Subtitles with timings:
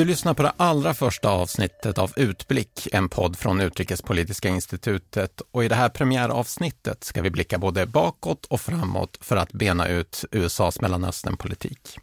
[0.00, 5.64] Du lyssnar på det allra första avsnittet av Utblick, en podd från Utrikespolitiska institutet och
[5.64, 10.24] i det här premiäravsnittet ska vi blicka både bakåt och framåt för att bena ut
[10.30, 11.98] USAs Mellanösternpolitik.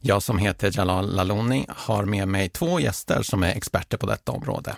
[0.00, 4.32] Jag som heter Jalal Laloni har med mig två gäster som är experter på detta
[4.32, 4.76] område.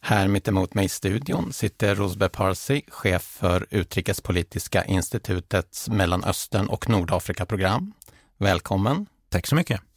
[0.00, 6.88] Här mitt emot mig i studion sitter Rosbe Parsi, chef för Utrikespolitiska institutets Mellanöstern och
[6.88, 7.92] Nordafrika-program.
[8.38, 9.06] Välkommen!
[9.28, 9.91] Tack så mycket!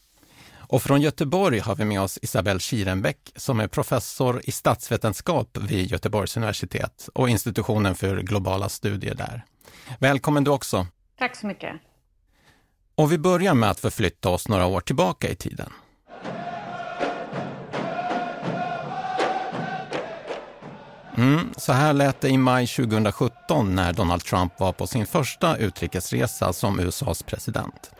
[0.67, 5.91] Och från Göteborg har vi med oss Isabelle Kirenbäck som är professor i statsvetenskap vid
[5.91, 9.45] Göteborgs universitet och institutionen för globala studier där.
[9.99, 10.87] Välkommen du också!
[11.20, 11.71] Tack så mycket!
[12.95, 15.70] Och vi börjar med att förflytta oss några år tillbaka i tiden.
[21.17, 25.57] Mm, så här lät det i maj 2017 när Donald Trump var på sin första
[25.57, 27.91] utrikesresa som USAs president.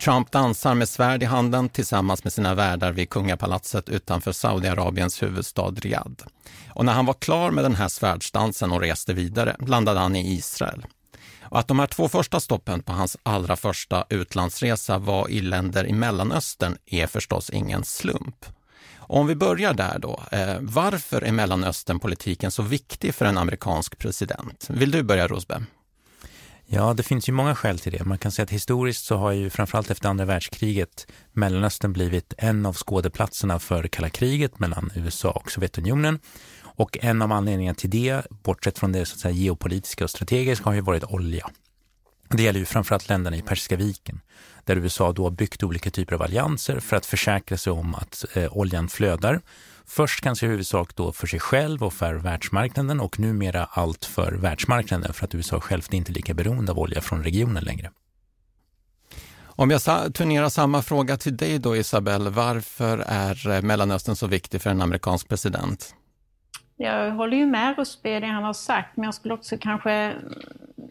[0.00, 5.70] Trump dansar med svärd i handen tillsammans med sina värdar vid kungapalatset utanför Saudiarabiens huvudstad
[5.70, 6.24] Riyadh.
[6.74, 10.34] Och när han var klar med den här svärdsdansen och reste vidare landade han i
[10.34, 10.86] Israel.
[11.42, 15.86] Och att de här två första stoppen på hans allra första utlandsresa var i länder
[15.86, 18.46] i Mellanöstern är förstås ingen slump.
[18.96, 23.98] Och om vi börjar där då, eh, varför är Mellanösternpolitiken så viktig för en amerikansk
[23.98, 24.66] president?
[24.70, 25.62] Vill du börja Rosberg?
[26.70, 28.04] Ja, det finns ju många skäl till det.
[28.04, 32.66] Man kan säga att historiskt så har ju framförallt efter andra världskriget Mellanöstern blivit en
[32.66, 36.18] av skådeplatserna för kalla kriget mellan USA och Sovjetunionen.
[36.62, 40.64] Och en av anledningarna till det, bortsett från det så att säga, geopolitiska och strategiska,
[40.64, 41.50] har ju varit olja.
[42.28, 44.20] Det gäller ju framförallt länderna i Persiska viken,
[44.64, 48.24] där USA då har byggt olika typer av allianser för att försäkra sig om att
[48.34, 49.40] eh, oljan flödar
[49.88, 54.32] Först kanske i huvudsak då för sig själv och för världsmarknaden och numera allt för
[54.32, 57.90] världsmarknaden för att USA självt inte är lika beroende av olja från regionen längre.
[59.40, 59.82] Om jag
[60.14, 65.28] turnerar samma fråga till dig då Isabel, varför är Mellanöstern så viktig för en amerikansk
[65.28, 65.94] president?
[66.80, 70.14] Jag håller ju med Rusby det han har sagt, men jag skulle också kanske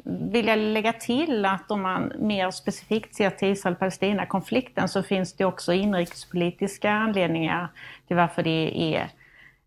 [0.03, 5.73] vilja lägga till att om man mer specifikt ser till Israel-Palestina-konflikten så finns det också
[5.73, 7.67] inrikespolitiska anledningar
[8.07, 9.09] till varför det är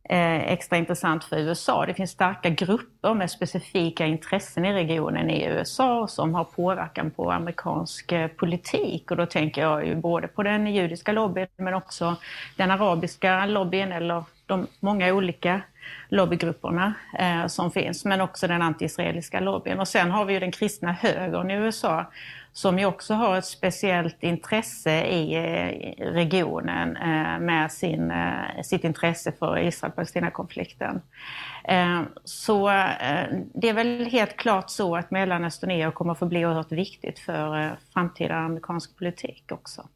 [0.04, 1.86] eh, extra intressant för USA.
[1.86, 7.30] Det finns starka grupper med specifika intressen i regionen i USA som har påverkan på
[7.30, 9.10] amerikansk eh, politik.
[9.10, 12.16] Och då tänker jag ju både på den judiska lobbyn men också
[12.56, 15.62] den arabiska lobbyn eller de många olika
[16.08, 19.80] lobbygrupperna eh, som finns, men också den anti-israeliska lobbyn.
[19.80, 22.06] Och sen har vi ju den kristna högern i USA
[22.52, 28.84] som ju också har ett speciellt intresse i eh, regionen eh, med sin, eh, sitt
[28.84, 31.00] intresse för Israel-Palestina-konflikten.
[31.64, 36.18] Eh, så eh, det är väl helt klart så att Mellanöstern är och kommer att
[36.18, 39.88] förbli oerhört viktigt för eh, framtida amerikansk politik också.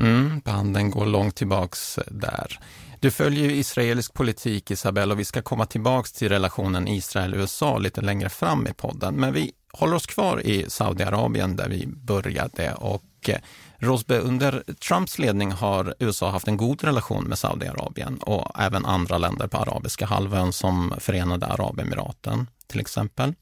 [0.00, 2.58] Mm, banden går långt tillbaks eh, där.
[3.00, 8.00] Du följer ju israelisk politik, Isabel, och vi ska komma tillbaks till relationen Israel-USA lite
[8.00, 9.14] längre fram i podden.
[9.14, 13.38] Men vi håller oss kvar i Saudiarabien där vi började och eh,
[13.78, 19.18] Rosbe, under Trumps ledning har USA haft en god relation med Saudiarabien och även andra
[19.18, 23.34] länder på arabiska halvön som Förenade Arabemiraten till exempel.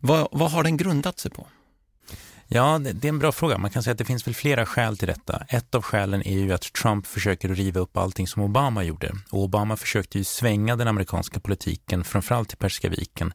[0.00, 1.46] Vad, vad har den grundat sig på?
[2.54, 3.58] Ja, det är en bra fråga.
[3.58, 5.44] Man kan säga att det finns väl flera skäl till detta.
[5.48, 9.12] Ett av skälen är ju att Trump försöker riva upp allting som Obama gjorde.
[9.30, 13.32] Och Obama försökte ju svänga den amerikanska politiken, framförallt till Persiska viken.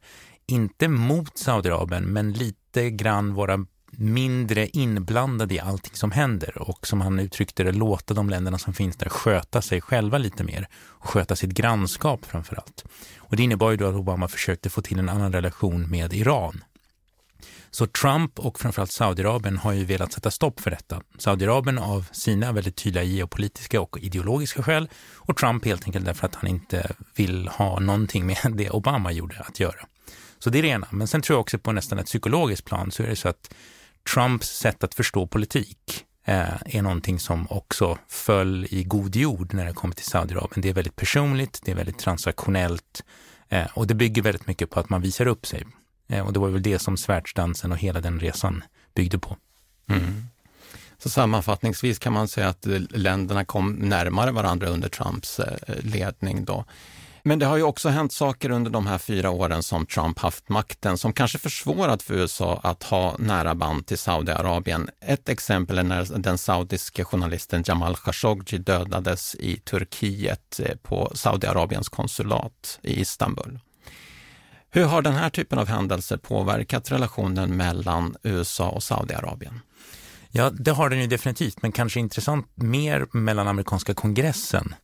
[0.47, 7.01] Inte mot Saudiarabien, men lite grann vara mindre inblandade i allting som händer och som
[7.01, 11.09] han uttryckte det, låta de länderna som finns där sköta sig själva lite mer och
[11.09, 12.85] sköta sitt grannskap framförallt.
[13.17, 16.63] Och det innebar ju då att Obama försökte få till en annan relation med Iran
[17.71, 21.01] så Trump och framförallt Saudiarabien har ju velat sätta stopp för detta.
[21.17, 26.35] Saudiarabien av sina väldigt tydliga geopolitiska och ideologiska skäl och Trump helt enkelt därför att
[26.35, 29.87] han inte vill ha någonting med det Obama gjorde att göra.
[30.39, 30.87] Så det är det ena.
[30.91, 33.53] Men sen tror jag också på nästan ett psykologiskt plan så är det så att
[34.13, 39.65] Trumps sätt att förstå politik eh, är någonting som också föll i god jord när
[39.65, 40.61] det kommer till Saudiarabien.
[40.61, 43.03] Det är väldigt personligt, det är väldigt transaktionellt
[43.49, 45.65] eh, och det bygger väldigt mycket på att man visar upp sig.
[46.07, 48.63] Eh, och det var väl det som svärdsdansen och hela den resan
[48.95, 49.37] byggde på.
[49.89, 50.27] Mm.
[50.97, 56.45] Så sammanfattningsvis kan man säga att eh, länderna kom närmare varandra under Trumps eh, ledning
[56.45, 56.65] då.
[57.23, 60.49] Men det har ju också hänt saker under de här fyra åren som Trump haft
[60.49, 64.89] makten som kanske försvårat för USA att ha nära band till Saudiarabien.
[65.01, 72.79] Ett exempel är när den saudiske journalisten Jamal Khashoggi dödades i Turkiet på Saudiarabiens konsulat
[72.81, 73.59] i Istanbul.
[74.77, 79.59] Hur har den här typen av händelser påverkat relationen mellan USA och Saudiarabien?
[80.29, 84.75] Ja, det har den ju definitivt, men kanske intressant mer mellan amerikanska kongressen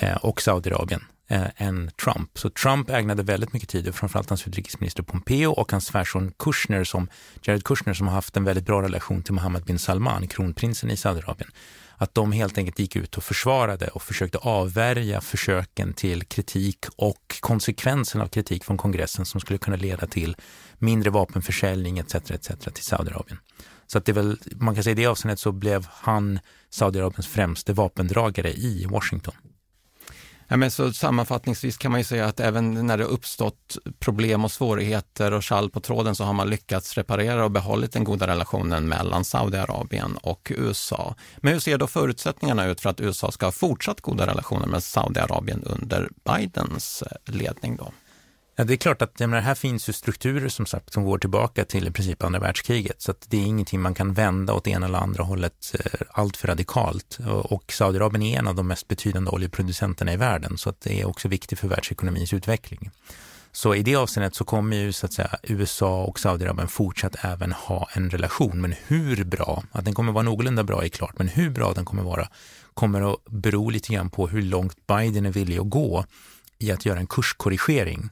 [0.00, 2.38] eh, och Saudiarabien eh, än Trump.
[2.38, 7.08] Så Trump ägnade väldigt mycket tid, framförallt hans utrikesminister Pompeo och hans svärson Kushner, som,
[7.42, 10.96] Jared Kushner som har haft en väldigt bra relation till Mohammed bin Salman, kronprinsen i
[10.96, 11.50] Saudiarabien
[11.96, 17.36] att de helt enkelt gick ut och försvarade och försökte avvärja försöken till kritik och
[17.40, 20.36] konsekvensen av kritik från kongressen som skulle kunna leda till
[20.78, 22.14] mindre vapenförsäljning etc.
[22.14, 22.48] etc.
[22.74, 23.38] till Saudiarabien.
[23.86, 26.38] Så att det väl, man kan säga i det avseendet så blev han
[26.70, 29.34] Saudiarabiens främste vapendragare i Washington.
[30.48, 34.52] Ja, men så sammanfattningsvis kan man ju säga att även när det uppstått problem och
[34.52, 38.88] svårigheter och skall på tråden så har man lyckats reparera och behållit den goda relationen
[38.88, 41.14] mellan Saudiarabien och USA.
[41.36, 44.82] Men hur ser då förutsättningarna ut för att USA ska ha fortsatt goda relationer med
[44.82, 47.92] Saudiarabien under Bidens ledning då?
[48.56, 51.64] Ja, det är klart att menar, här finns ju strukturer som sagt som går tillbaka
[51.64, 53.02] till i princip andra världskriget.
[53.02, 56.36] Så att det är ingenting man kan vända åt ena eller andra hållet eh, allt
[56.36, 57.18] för radikalt.
[57.42, 61.04] Och Saudiarabien är en av de mest betydande oljeproducenterna i världen så att det är
[61.04, 62.90] också viktigt för världsekonomins utveckling.
[63.52, 67.52] Så i det avseendet så kommer ju så att säga USA och Saudiarabien fortsatt även
[67.52, 68.60] ha en relation.
[68.60, 71.84] Men hur bra, att den kommer vara någorlunda bra är klart, men hur bra den
[71.84, 72.28] kommer vara
[72.74, 76.04] kommer att bero lite grann på hur långt Biden är villig att gå
[76.58, 78.10] i att göra en kurskorrigering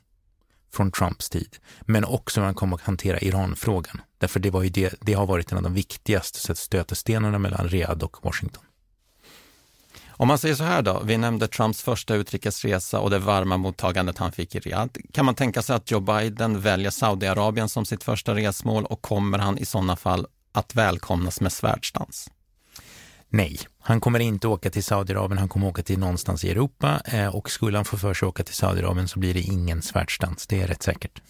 [0.75, 4.01] från Trumps tid, men också hur han kom att hantera Iranfrågan.
[4.19, 8.05] Därför det, var ju det, det har varit en av de viktigaste stötestenarna mellan Riyadh
[8.05, 8.63] och Washington.
[10.09, 14.19] Om man säger så här då, vi nämnde Trumps första utrikesresa och det varma mottagandet
[14.19, 15.01] han fick i Riyadh.
[15.13, 19.39] Kan man tänka sig att Joe Biden väljer Saudiarabien som sitt första resmål och kommer
[19.39, 22.31] han i sådana fall att välkomnas med svärdsdans?
[23.34, 27.37] Nej, han kommer inte åka till Saudiarabien, han kommer åka till någonstans i Europa eh,
[27.37, 30.61] och skulle han få för sig åka till Saudiarabien så blir det ingen svärdsdans, det
[30.61, 31.23] är rätt säkert.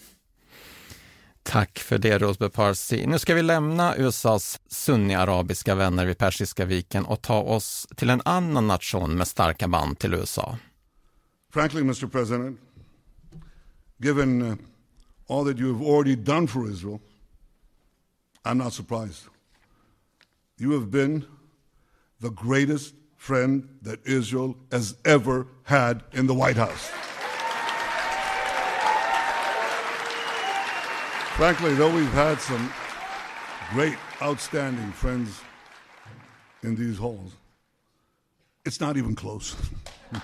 [1.43, 3.05] Tack för det Rosbe Parsi.
[3.07, 8.21] Nu ska vi lämna USAs sunni-arabiska vänner vid Persiska viken och ta oss till en
[8.25, 10.57] annan nation med starka band till USA.
[11.53, 12.07] Frankly, Mr.
[12.07, 12.59] President,
[13.97, 14.55] given uh,
[15.29, 16.99] all that you have already done for Israel,
[18.45, 19.27] I'm not surprised.
[20.59, 21.25] You have been
[22.23, 26.89] the greatest friend that Israel has ever had in the White House.
[31.37, 32.69] Frankly, though we've had some
[33.73, 35.41] great, outstanding friends
[36.63, 37.33] in these halls,
[38.65, 39.55] it's not even close.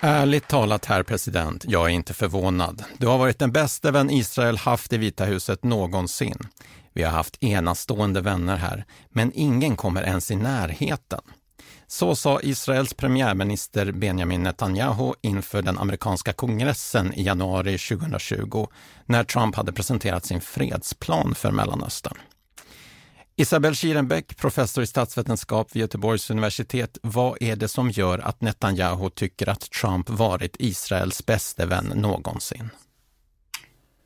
[0.00, 2.84] Ärligt talat, herr president, jag är inte förvånad.
[2.98, 6.38] Du har varit den bästa vän Israel haft i Vita huset någonsin.
[6.96, 11.20] Vi har haft enastående vänner här, men ingen kommer ens i närheten.
[11.86, 18.66] Så sa Israels premiärminister Benjamin Netanyahu inför den amerikanska kongressen i januari 2020
[19.06, 22.18] när Trump hade presenterat sin fredsplan för Mellanöstern.
[23.36, 26.98] Isabel Schierenbeck, professor i statsvetenskap vid Göteborgs universitet.
[27.02, 32.70] Vad är det som gör att Netanyahu tycker att Trump varit Israels bäste vän någonsin?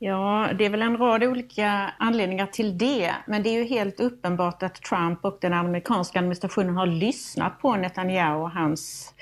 [0.03, 3.11] Ja, det är väl en rad olika anledningar till det.
[3.25, 7.75] Men det är ju helt uppenbart att Trump och den amerikanska administrationen har lyssnat på
[7.75, 9.13] Netanyahu och hans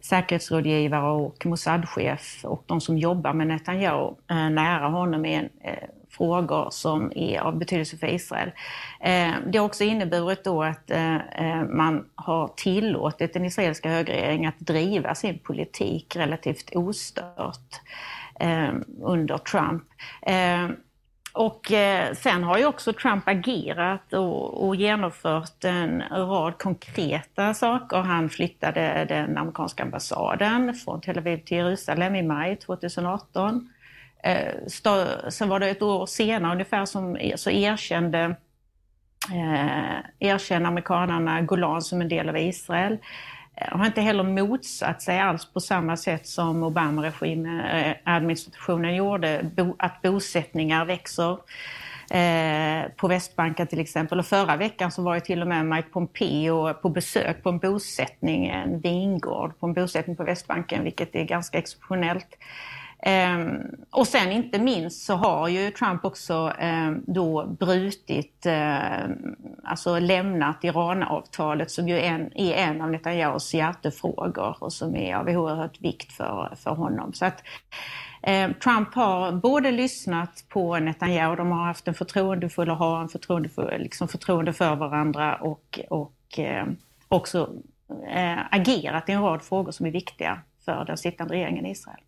[0.00, 6.68] säkerhetsrådgivare och Mossad-chef och de som jobbar med Netanyahu eh, nära honom i eh, frågor
[6.70, 8.50] som är av betydelse för Israel.
[9.00, 10.90] Eh, det har också inneburit då att
[11.68, 17.80] man har tillåtit den israeliska högerregeringen att driva sin politik relativt ostört.
[18.42, 19.82] Eh, under Trump.
[20.26, 20.68] Eh,
[21.32, 27.96] och eh, sen har ju också Trump agerat och, och, genomfört en rad konkreta saker.
[27.96, 33.68] Han flyttade den amerikanska ambassaden från Tel Aviv till Jerusalem i maj 2018.
[34.24, 34.52] Eh,
[35.28, 38.36] sen var det ett år senare ungefär som e, så erkände
[39.32, 42.98] eh, erkände amerikanerna Golan som en del av Israel
[43.60, 50.02] har inte heller motsatt sig alls på samma sätt som Obama-regimen, eh, administrationen gjorde, att
[50.02, 51.38] bosättningar växer
[52.10, 54.18] eh, på Västbanken till exempel.
[54.18, 57.58] Och förra veckan så var ju till och med Mike Pompeo på besök på en
[57.58, 62.38] bosättning, en vingård på en bosättning på Västbanken, vilket är ganska exceptionellt.
[63.02, 69.98] Ehm, och sen inte minst så har ju Trump också ehm, då brutit, ehm, alltså
[69.98, 75.80] lämnat Iranavtalet som ju en, är en av Netanyahus hjärtefrågor och som är av oerhört
[75.80, 77.12] vikt för, för honom.
[77.12, 77.42] Så att
[78.62, 83.78] Trump har både lyssnat på Netanyahu, de har haft en förtroendefull och har en förtroendefull,
[83.78, 86.38] liksom förtroende för varandra och, och
[87.08, 87.50] också
[88.14, 92.00] eh, agerat i en rad frågor som är viktiga för den sittande regeringen i Israel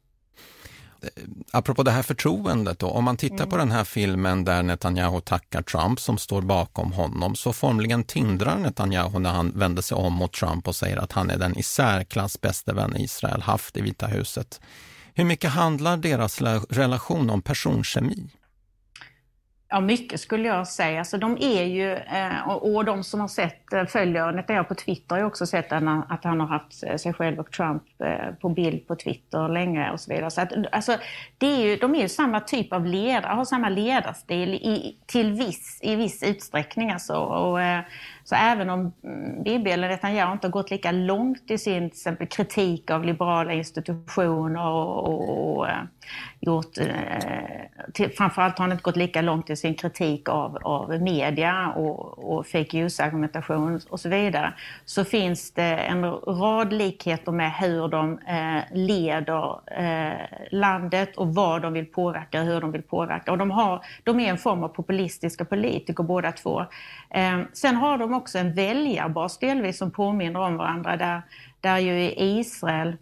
[1.50, 3.50] apropå det här förtroendet då, om man tittar mm.
[3.50, 8.56] på den här filmen där Netanyahu tackar Trump som står bakom honom, så formligen tindrar
[8.56, 11.62] Netanyahu när han vänder sig om mot Trump och säger att han är den i
[11.62, 14.60] särklass bästa vän Israel haft i Vita huset.
[15.14, 18.30] Hur mycket handlar deras relation om personkemi?
[19.68, 20.98] Ja, mycket skulle jag säga.
[20.98, 25.14] Alltså, de är ju, eh, och de som har sett, eh, följer Netanyahu på Twitter
[25.14, 27.82] har ju också sett att han har haft eh, sig själv och Trump
[28.40, 30.30] på bild på Twitter länge och så vidare.
[30.30, 30.96] Så att, alltså,
[31.38, 35.32] det är ju, de är ju samma typ av ledare, har samma ledarstil i, till
[35.32, 36.90] viss, i viss utsträckning.
[36.90, 37.14] Alltså.
[37.14, 37.58] Och,
[38.24, 41.96] så även om mm, Bibi eller Netanyahu inte har gått lika långt i sin till
[41.96, 45.82] exempel, kritik av liberala institutioner och, och, och eh,
[46.40, 46.86] gjort, eh,
[47.94, 52.34] till, framförallt har han inte gått lika långt i sin kritik av, av media och,
[52.36, 54.52] och fake news-argumentation och så vidare,
[54.84, 61.62] så finns det en rad likheter med hur de eh, leder eh, landet och vad
[61.62, 63.32] de vill påverka och hur de vill påverka.
[63.32, 66.60] Och de, har, de är en form av populistiska politiker båda två.
[67.10, 70.96] Eh, sen har de också en väljarbas delvis som påminner om varandra.
[70.96, 71.22] Där,
[71.60, 72.96] där ju i Israel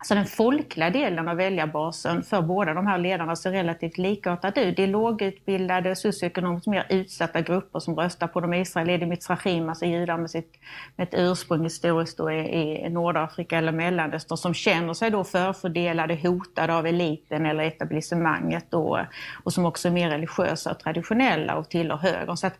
[0.00, 4.76] Alltså den folkliga delen av väljarbasen för båda de här ledarna ser relativt likartad ut.
[4.76, 8.54] Det är lågutbildade, socioekonomiskt mer utsatta grupper som röstar på dem.
[8.54, 10.52] Israel är det Mitzrachim, alltså judar med, sitt,
[10.96, 16.14] med ett ursprung historiskt då i, i Nordafrika eller Mellanöstern, som känner sig då förfördelade,
[16.14, 19.06] hotade av eliten eller etablissemanget då,
[19.44, 22.36] och som också är mer religiösa och traditionella och tillhör högern.
[22.36, 22.58] Så att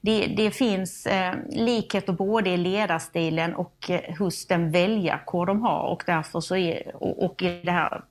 [0.00, 5.82] det, det finns eh, likheter både i ledarstilen och eh, hos den väljarkår de har
[5.82, 8.04] och därför så är och, i det här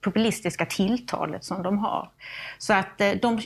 [0.00, 2.10] populistiska tilltalet som de har.
[2.58, 3.40] Så att eh, de,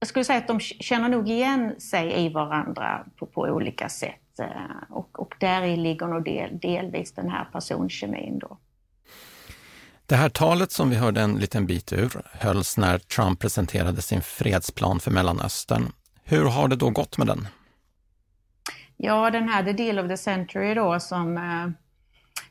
[0.00, 4.40] jag skulle säga att de känner nog igen sig i varandra på, på olika sätt.
[4.40, 4.46] Eh,
[4.90, 8.58] och, och där ligger nog del, delvis den här personkemin då.
[10.06, 14.22] Det här talet som vi hörde en liten bit ur hölls när Trump presenterade sin
[14.22, 15.92] fredsplan för Mellanöstern.
[16.24, 17.48] Hur har det då gått med den?
[18.96, 21.68] Ja, den här The Deal of the Century då som eh,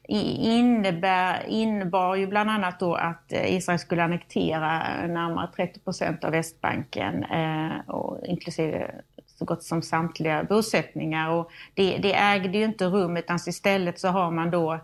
[0.08, 6.32] innebär, innebar ju bland annat då att eh, Israel skulle annektera närmare 30 procent av
[6.32, 8.92] Västbanken, eh, och inklusive
[9.26, 11.30] så gott som samtliga bosättningar.
[11.30, 14.80] Och det, det ägde ju inte rum utan istället så har man då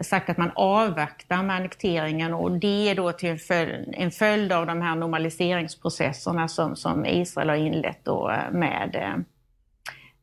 [0.00, 4.52] sagt att man avvaktar med annekteringen och det är då till en följd, en följd
[4.52, 9.16] av de här normaliseringsprocesserna som, som Israel har inlett då eh, med Eh,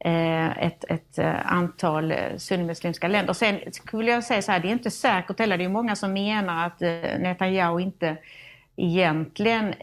[0.06, 3.34] Eh, ett, ett eh, antal eh, sunnimuslimska länder.
[3.34, 5.58] Sen skulle jag säga så här, det är inte säkert heller.
[5.58, 6.80] Det är många som menar att
[7.20, 8.18] Netanyahu inte
[8.76, 9.74] egentligen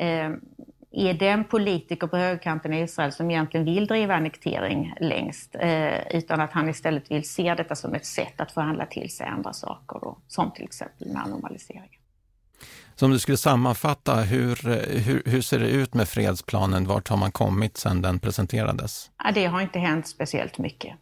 [0.92, 5.56] är den politiker på högerkanten i Israel som egentligen vill driva annektering längst,
[6.10, 9.52] utan att han istället vill se detta som ett sätt att förhandla till sig andra
[9.52, 11.99] saker, då, som till exempel den här normaliseringen.
[13.00, 16.86] Så om du skulle sammanfatta, hur, eh, hur, hur ser det ut med fredsplanen?
[16.86, 19.10] Vart har man kommit sedan den presenterades?
[19.24, 20.94] Ja, det har inte hänt speciellt mycket.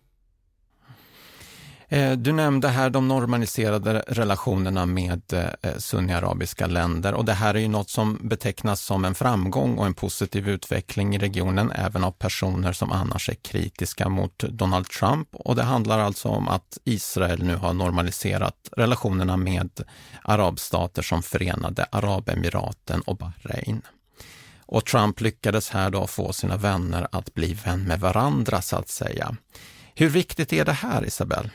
[1.90, 7.58] Eh, du nämnde här de normaliserade relationerna med eh, sunniarabiska länder och det här är
[7.58, 12.10] ju något som betecknas som en framgång och en positiv utveckling i regionen även av
[12.10, 17.42] personer som annars är kritiska mot Donald Trump och det handlar alltså om att Israel
[17.42, 19.70] nu har normaliserat relationerna med
[20.22, 23.82] arabstater som Förenade Arabemiraten och Bahrain.
[24.66, 28.88] Och Trump lyckades här då få sina vänner att bli vän med varandra så att
[28.88, 29.36] säga.
[29.94, 31.50] Hur viktigt är det här Isabel?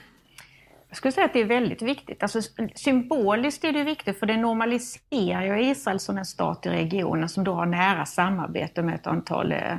[0.94, 2.24] Jag skulle säga att det är väldigt viktigt.
[2.24, 2.42] Alltså,
[2.76, 7.44] symboliskt är det viktigt för det normaliserar ju Israel som en stat i regionen som
[7.44, 9.78] då har nära samarbete med ett antal eh,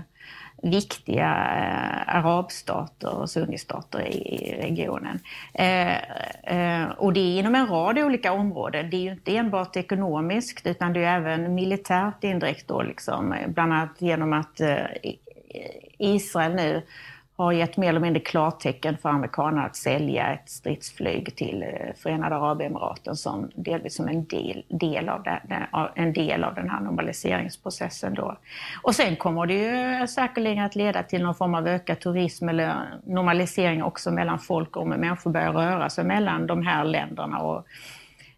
[0.62, 5.20] viktiga eh, arabstater och sunnistater i regionen.
[5.54, 5.96] Eh,
[6.42, 8.90] eh, och det är inom en rad olika områden.
[8.90, 13.72] Det är ju inte enbart ekonomiskt utan det är även militärt indirekt då liksom, bland
[13.72, 14.86] annat genom att eh,
[15.98, 16.82] Israel nu
[17.36, 22.36] har gett mer eller mindre klartecken för amerikanerna att sälja ett stridsflyg till eh, Förenade
[22.36, 25.62] Arabemiraten som delvis som en del, del, av, den,
[25.94, 28.14] en del av den här normaliseringsprocessen.
[28.14, 28.36] Då.
[28.82, 32.74] Och sen kommer det ju säkerligen att leda till någon form av ökad turism eller
[33.06, 37.38] normalisering också mellan folk och människor börjar röra sig mellan de här länderna.
[37.38, 37.93] Och, Eh,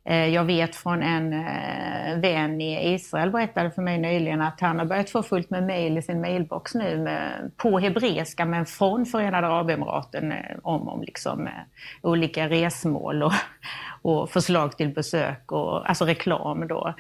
[0.09, 4.79] Eh, jag vet från en eh, vän i Israel berättade för mig nyligen att han
[4.79, 9.07] har börjat få fullt med mejl i sin mailbox nu med, på hebreiska men från
[9.07, 11.49] Förenade Arabemiraten eh, om, om liksom,
[12.03, 13.33] olika resmål och,
[14.03, 16.95] och förslag till besök, och, alltså reklam då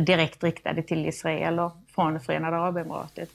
[0.00, 3.30] direkt riktade till Israel och från Förenade Arabemiratet.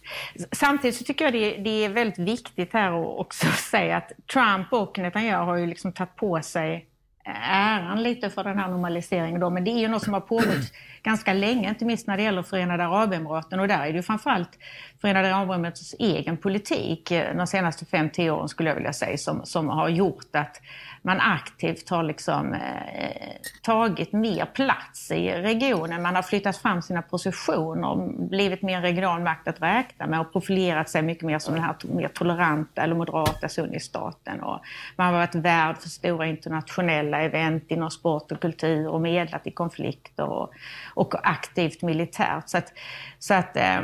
[0.52, 4.74] Samtidigt så tycker jag det, det är väldigt viktigt här att också säga att Trump
[4.74, 6.86] och Netanyahu har ju liksom tagit på sig
[7.26, 9.42] äran lite för den här normaliseringen.
[9.42, 9.50] Då.
[9.50, 10.72] Men det är ju något som har pågått
[11.04, 13.60] ganska länge, inte minst när det gäller Förenade Arabemiraten.
[13.60, 14.60] Och där är det ju framförallt
[15.02, 19.70] Förenade Arabemiratens egen politik eh, de senaste 5-10 åren skulle jag vilja säga som, som
[19.70, 20.62] har gjort att
[21.06, 26.02] man aktivt har liksom, eh, tagit mer plats i regionen.
[26.02, 30.32] Man har flyttat fram sina positioner och blivit mer regional makt att räkna med och
[30.32, 34.42] profilerat sig mycket mer som den här mer toleranta eller moderata sunnistaten.
[34.42, 34.60] Och
[34.96, 39.52] man har varit värd för stora internationella event inom sport och kultur och medlat i
[39.52, 40.54] konflikter och,
[40.94, 42.50] och aktivt militärt.
[42.50, 42.74] Så att,
[43.20, 43.78] så att eh,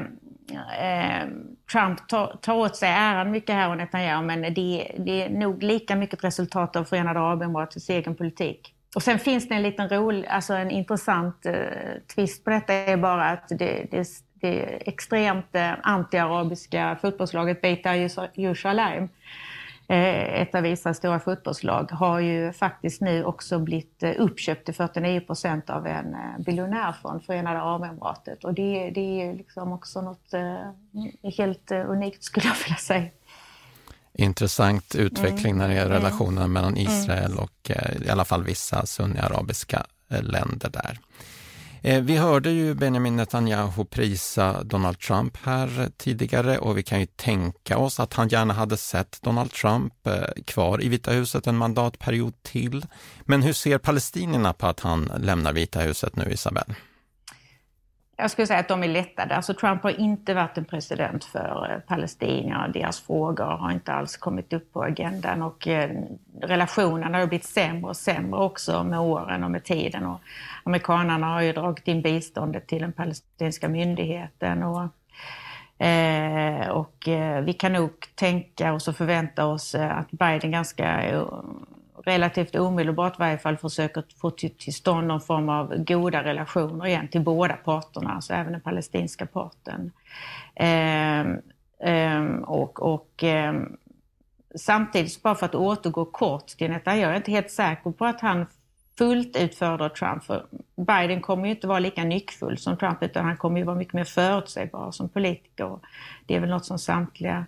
[0.79, 1.27] eh,
[1.71, 5.63] Trump tar, tar åt sig äran mycket här och Netanyahu, men det, det är nog
[5.63, 8.75] lika mycket ett resultat av Förenade Arabemiratets egen politik.
[8.95, 11.53] Och sen finns det en liten rolig, alltså en intressant eh,
[12.15, 17.93] twist på detta är bara att det, det, det extremt eh, antiarabiska fotbollslaget Beitar
[18.33, 19.07] Jerusalem Eh,
[19.93, 25.19] ett av Israels stora fotbollslag, har ju faktiskt nu också blivit eh, uppköpt till 49
[25.19, 28.43] procent av en eh, biljonär från Förenade Arabemiratet.
[28.43, 30.33] Och det, det är liksom också något
[31.37, 33.09] helt unikt skulle jag vilja säga.
[34.13, 36.03] Intressant utveckling när det gäller mm.
[36.03, 36.91] relationen mellan mm.
[36.91, 37.71] Israel och
[38.05, 40.99] i alla fall vissa sunni-arabiska länder där.
[41.83, 47.05] Eh, vi hörde ju Benjamin Netanyahu prisa Donald Trump här tidigare och vi kan ju
[47.05, 51.57] tänka oss att han gärna hade sett Donald Trump eh, kvar i Vita huset en
[51.57, 52.85] mandatperiod till.
[53.21, 56.73] Men hur ser palestinierna på att han lämnar Vita huset nu, Isabel?
[58.21, 59.35] Jag skulle säga att de är lättade.
[59.35, 63.93] Alltså Trump har inte varit en president för eh, palestinier och Deras frågor har inte
[63.93, 65.91] alls kommit upp på agendan och eh,
[66.41, 70.05] relationerna har blivit sämre och sämre också med åren och med tiden.
[70.05, 70.19] Och
[70.63, 74.63] amerikanerna har ju dragit in biståndet till den palestinska myndigheten.
[74.63, 80.51] Och, eh, och eh, vi kan nog tänka oss och förvänta oss eh, att Biden
[80.51, 81.03] ganska
[82.05, 86.85] relativt omedelbart i varje fall försöker få till, till stånd någon form av goda relationer
[86.85, 89.91] igen till båda parterna, alltså även den palestinska parten.
[90.55, 91.19] Eh,
[91.91, 93.77] eh, och, och ehm,
[94.55, 98.21] samtidigt, bara för att återgå kort till detta, jag är inte helt säker på att
[98.21, 98.45] han
[98.97, 100.23] fullt ut föredrar Trump.
[100.23, 103.75] För Biden kommer ju inte vara lika nyckfull som Trump utan han kommer ju vara
[103.75, 105.79] mycket mer förutsägbar som politiker.
[106.25, 107.45] Det är väl något som samtliga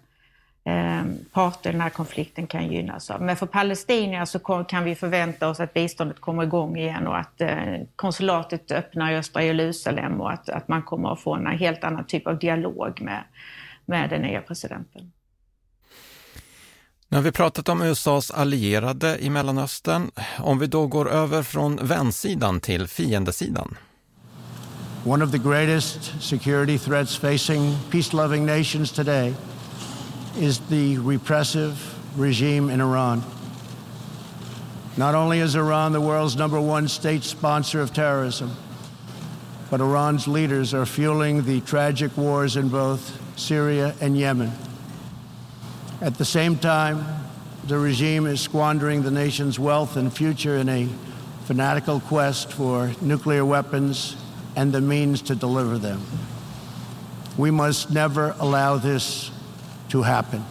[0.65, 3.21] eh, parter i den här konflikten kan gynnas av.
[3.21, 7.41] Men för palestinier så kan vi förvänta oss att biståndet kommer igång igen och att
[7.41, 11.84] eh, konsulatet öppnar i östra Jerusalem och att, att man kommer att få en helt
[11.84, 13.23] annan typ av dialog med,
[13.86, 15.12] med den nya presidenten.
[17.08, 20.12] Nu har vi pratat om USAs allierade i Mellanöstern.
[20.39, 23.78] Om vi då går över från vänsidan till fiendesidan.
[25.06, 29.34] One of the greatest security threats facing peace-loving nations today
[30.38, 31.80] is the repressive
[32.17, 33.24] regime in Iran.
[34.98, 38.56] Not only is Iran the world's number one state sponsor of terrorism,
[39.69, 44.52] but Iran's leaders are fueling the tragic wars in both Syria and Yemen.
[46.02, 47.06] At the same time,
[47.65, 50.88] the regime is squandering the nation's wealth and future in a
[51.46, 54.15] fanatical quest for nuclear weapons
[54.56, 56.02] and the means to deliver them.
[57.38, 59.32] We must never allow this
[59.93, 60.41] to happen.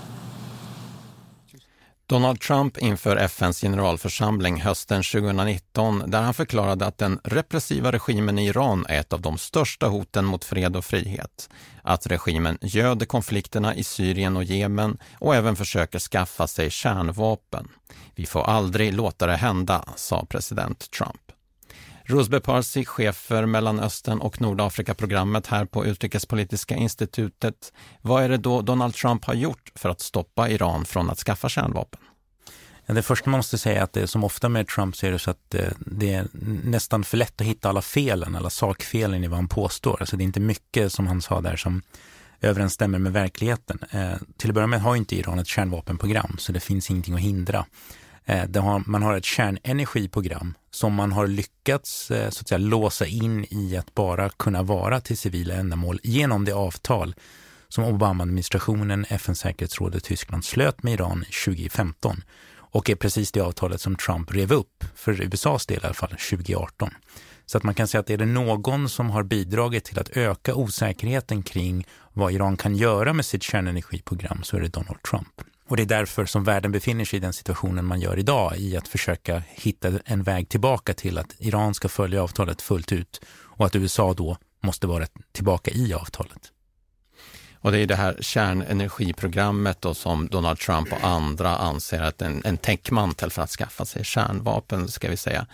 [2.06, 8.46] Donald Trump inför FNs generalförsamling hösten 2019 där han förklarade att den repressiva regimen i
[8.46, 11.50] Iran är ett av de största hoten mot fred och frihet.
[11.82, 17.68] Att regimen göder konflikterna i Syrien och Jemen och även försöker skaffa sig kärnvapen.
[18.14, 21.21] Vi får aldrig låta det hända, sa president Trump.
[22.12, 27.72] Rusbe Parsi, chef för Mellanöstern och Nordafrika-programmet här på Utrikespolitiska institutet.
[28.00, 31.48] Vad är det då Donald Trump har gjort för att stoppa Iran från att skaffa
[31.48, 32.00] kärnvapen?
[32.86, 35.18] Det första man måste säga är att det som ofta med Trump så är det
[35.18, 36.26] så att eh, det är
[36.64, 39.96] nästan för lätt att hitta alla felen, alla sakfelen i vad han påstår.
[40.00, 41.82] Alltså det är inte mycket som han sa där som
[42.40, 43.78] överensstämmer med verkligheten.
[43.90, 47.20] Eh, till att börja med har inte Iran ett kärnvapenprogram så det finns ingenting att
[47.20, 47.64] hindra.
[48.24, 53.06] Eh, har, man har ett kärnenergiprogram som man har lyckats eh, så att säga, låsa
[53.06, 57.14] in i att bara kunna vara till civila ändamål genom det avtal
[57.68, 62.22] som Obama-administrationen, FNs säkerhetsråd och Tyskland slöt med Iran 2015
[62.72, 66.10] och är precis det avtalet som Trump rev upp, för USAs del i alla fall,
[66.30, 66.90] 2018.
[67.46, 70.54] Så att man kan säga att är det någon som har bidragit till att öka
[70.54, 75.51] osäkerheten kring vad Iran kan göra med sitt kärnenergiprogram så är det Donald Trump.
[75.68, 78.76] Och det är därför som världen befinner sig i den situationen man gör idag i
[78.76, 83.66] att försöka hitta en väg tillbaka till att Iran ska följa avtalet fullt ut och
[83.66, 86.52] att USA då måste vara tillbaka i avtalet.
[87.62, 92.42] Och det är det här kärnenergiprogrammet då som Donald Trump och andra anser att en,
[92.44, 95.46] en täckmantel för att skaffa sig kärnvapen, ska vi säga.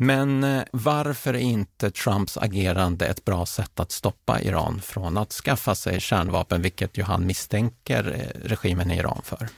[0.00, 5.32] Men eh, varför är inte Trumps agerande ett bra sätt att stoppa Iran från att
[5.32, 9.48] skaffa sig kärnvapen, vilket ju han misstänker eh, regimen i Iran för?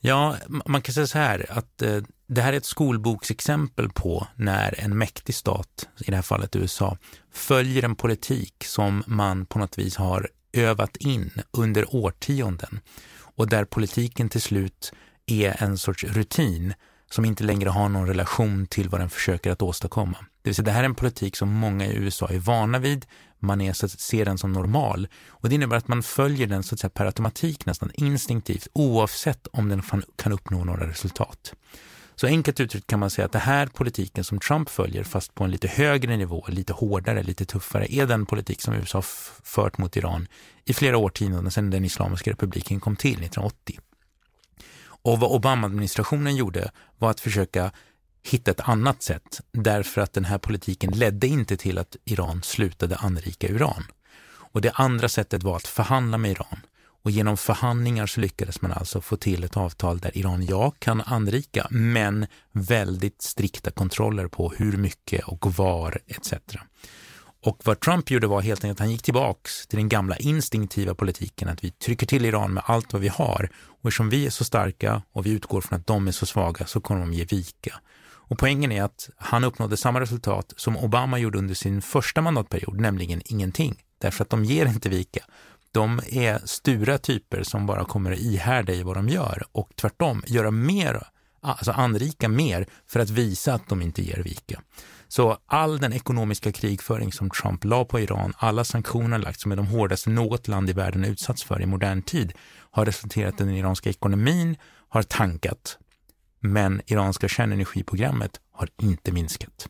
[0.00, 4.80] Ja, man kan säga så här att eh, det här är ett skolboksexempel på när
[4.80, 6.96] en mäktig stat, i det här fallet USA,
[7.32, 12.80] följer en politik som man på något vis har övat in under årtionden
[13.36, 14.92] och där politiken till slut
[15.26, 16.74] är en sorts rutin
[17.14, 20.18] som inte längre har någon relation till vad den försöker att åstadkomma.
[20.42, 23.06] Det vill säga det här är en politik som många i USA är vana vid,
[23.38, 26.62] man är, så att, ser den som normal och det innebär att man följer den
[26.62, 29.82] så att säga, per automatik nästan instinktivt oavsett om den
[30.16, 31.54] kan uppnå några resultat.
[32.14, 35.44] Så enkelt uttryckt kan man säga att det här politiken som Trump följer fast på
[35.44, 39.02] en lite högre nivå, lite hårdare, lite tuffare, är den politik som USA
[39.42, 40.26] fört mot Iran
[40.64, 43.78] i flera årtionden sedan den Islamiska republiken kom till 1980.
[45.04, 47.70] Och vad Obama-administrationen gjorde var att försöka
[48.22, 52.96] hitta ett annat sätt därför att den här politiken ledde inte till att Iran slutade
[52.96, 53.84] anrika uran.
[54.52, 56.60] Och det andra sättet var att förhandla med Iran.
[57.02, 61.00] Och genom förhandlingar så lyckades man alltså få till ett avtal där Iran, ja, kan
[61.00, 66.32] anrika, men väldigt strikta kontroller på hur mycket och var etc.
[67.44, 70.94] Och vad Trump gjorde var helt enkelt att han gick tillbaks till den gamla instinktiva
[70.94, 74.30] politiken att vi trycker till Iran med allt vad vi har och eftersom vi är
[74.30, 77.24] så starka och vi utgår från att de är så svaga så kommer de ge
[77.24, 77.80] vika.
[78.06, 82.80] Och poängen är att han uppnådde samma resultat som Obama gjorde under sin första mandatperiod,
[82.80, 83.82] nämligen ingenting.
[83.98, 85.24] Därför att de ger inte vika.
[85.72, 90.22] De är stura typer som bara kommer att ihärda i vad de gör och tvärtom
[90.26, 91.02] göra mer,
[91.52, 94.62] alltså anrika mer för att visa att de inte ger vika.
[95.08, 99.56] Så all den ekonomiska krigföring som Trump la på Iran, alla sanktioner lagt som är
[99.56, 102.32] de hårdaste något land i världen utsatts för i modern tid,
[102.70, 104.56] har resulterat i att den iranska ekonomin
[104.88, 105.78] har tankat.
[106.40, 109.68] Men iranska kärnenergiprogrammet har inte minskat.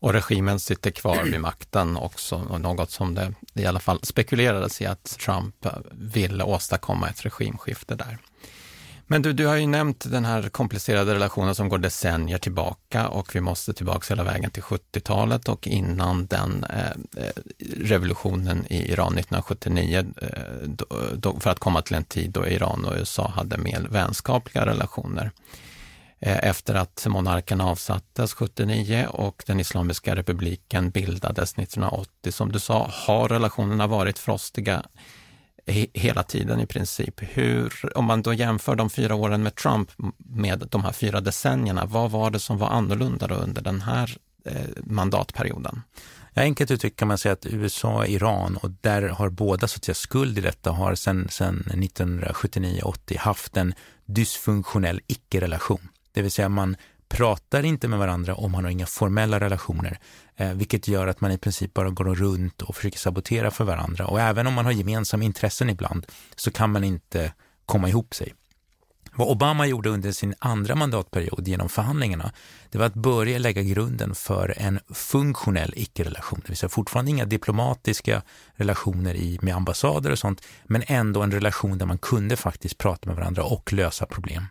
[0.00, 4.82] Och regimen sitter kvar vid makten också, och något som det i alla fall spekulerades
[4.82, 8.18] i att Trump ville åstadkomma ett regimskifte där.
[9.06, 13.34] Men du, du har ju nämnt den här komplicerade relationen som går decennier tillbaka och
[13.34, 17.32] vi måste tillbaka hela vägen till 70-talet och innan den eh, eh
[17.80, 20.28] revolutionen i Iran 1979 eh,
[20.68, 24.66] då, då, för att komma till en tid då Iran och USA hade mer vänskapliga
[24.66, 25.30] relationer.
[26.20, 32.90] Eh, efter att monarken avsattes 79 och den Islamiska republiken bildades 1980, som du sa,
[32.92, 34.82] har relationerna varit frostiga
[35.94, 37.14] hela tiden i princip.
[37.20, 41.84] Hur, om man då jämför de fyra åren med Trump med de här fyra decennierna,
[41.84, 45.82] vad var det som var annorlunda då under den här eh, mandatperioden?
[46.34, 49.76] Ja, enkelt uttryckt kan man säga att USA och Iran, och där har båda så
[49.76, 53.74] att säga, skuld i detta, har sedan 1979-80 haft en
[54.04, 55.88] dysfunktionell icke-relation.
[56.12, 56.76] Det vill säga man
[57.14, 59.98] pratar inte med varandra om man har inga formella relationer,
[60.36, 64.06] eh, vilket gör att man i princip bara går runt och försöker sabotera för varandra.
[64.06, 67.32] Och även om man har gemensamma intressen ibland så kan man inte
[67.66, 68.34] komma ihop sig.
[69.16, 72.32] Vad Obama gjorde under sin andra mandatperiod genom förhandlingarna,
[72.70, 77.24] det var att börja lägga grunden för en funktionell icke-relation, det vill säga fortfarande inga
[77.24, 78.22] diplomatiska
[78.54, 83.08] relationer i, med ambassader och sånt, men ändå en relation där man kunde faktiskt prata
[83.08, 84.46] med varandra och lösa problem.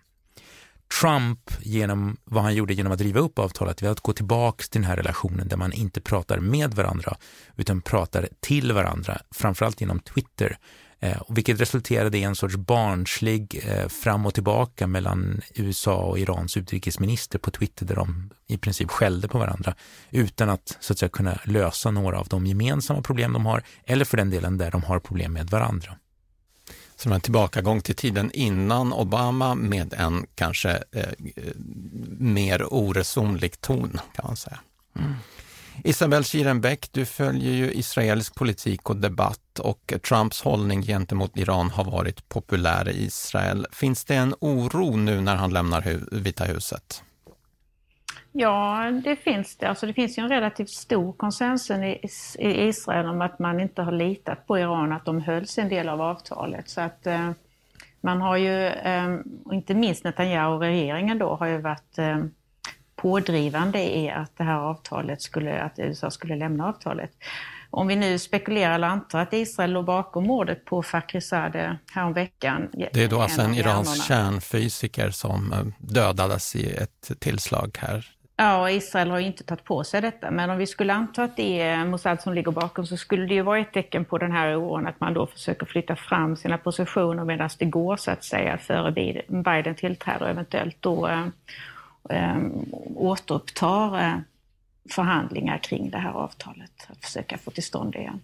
[1.01, 4.82] Trump, genom vad han gjorde genom att riva upp avtalet, var att gå tillbaka till
[4.82, 7.17] den här relationen där man inte pratar med varandra
[7.56, 10.58] utan pratar till varandra, framförallt genom Twitter.
[10.99, 16.58] Eh, vilket resulterade i en sorts barnslig eh, fram och tillbaka mellan USA och Irans
[16.58, 19.75] utrikesminister på Twitter där de i princip skällde på varandra
[20.12, 24.06] utan att så att säga kunna lösa några av de gemensamma problem de har eller
[24.06, 25.97] för den delen där de har problem med varandra
[27.03, 31.09] som en tillbakagång till tiden innan Obama med en kanske eh,
[32.17, 34.59] mer oresonlig ton kan man säga.
[34.99, 35.13] Mm.
[35.83, 41.83] Isabel Kirenbäck, du följer ju israelisk politik och debatt och Trumps hållning gentemot Iran har
[41.83, 43.67] varit populär i Israel.
[43.71, 47.03] Finns det en oro nu när han lämnar Vita huset?
[48.36, 49.69] Ja, det finns det.
[49.69, 53.91] Alltså det finns ju en relativt stor konsensus i Israel om att man inte har
[53.91, 56.69] litat på Iran, att de höll sin del av avtalet.
[56.69, 57.32] Så att eh,
[58.02, 59.17] man har ju, eh,
[59.52, 62.24] inte minst Netanyahu och regeringen då, har ju varit eh,
[62.96, 67.12] pådrivande i att det här avtalet skulle, att USA skulle lämna avtalet.
[67.69, 72.69] Om vi nu spekulerar eller antar att Israel låg bakom mordet på Fakhrizadeh häromveckan.
[72.93, 79.12] Det är då alltså en iransk kärnfysiker som dödades i ett tillslag här Ja, Israel
[79.12, 81.86] har ju inte tagit på sig detta, men om vi skulle anta att det är
[81.86, 84.88] Mossad som ligger bakom så skulle det ju vara ett tecken på den här oron
[84.88, 88.91] att man då försöker flytta fram sina positioner medan det går så att säga före
[89.27, 91.27] Biden tillträder och eventuellt då äh,
[92.10, 92.38] äh,
[92.95, 94.13] återupptar äh,
[94.89, 98.21] förhandlingar kring det här avtalet, att försöka få till stånd det igen.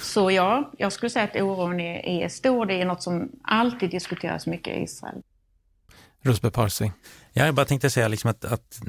[0.00, 2.66] Så ja, jag skulle säga att oron är, är stor.
[2.66, 5.22] Det är något som alltid diskuteras mycket i Israel.
[6.22, 6.92] Rusbe Parsi.
[7.32, 8.80] Ja, jag bara tänkte säga liksom att, att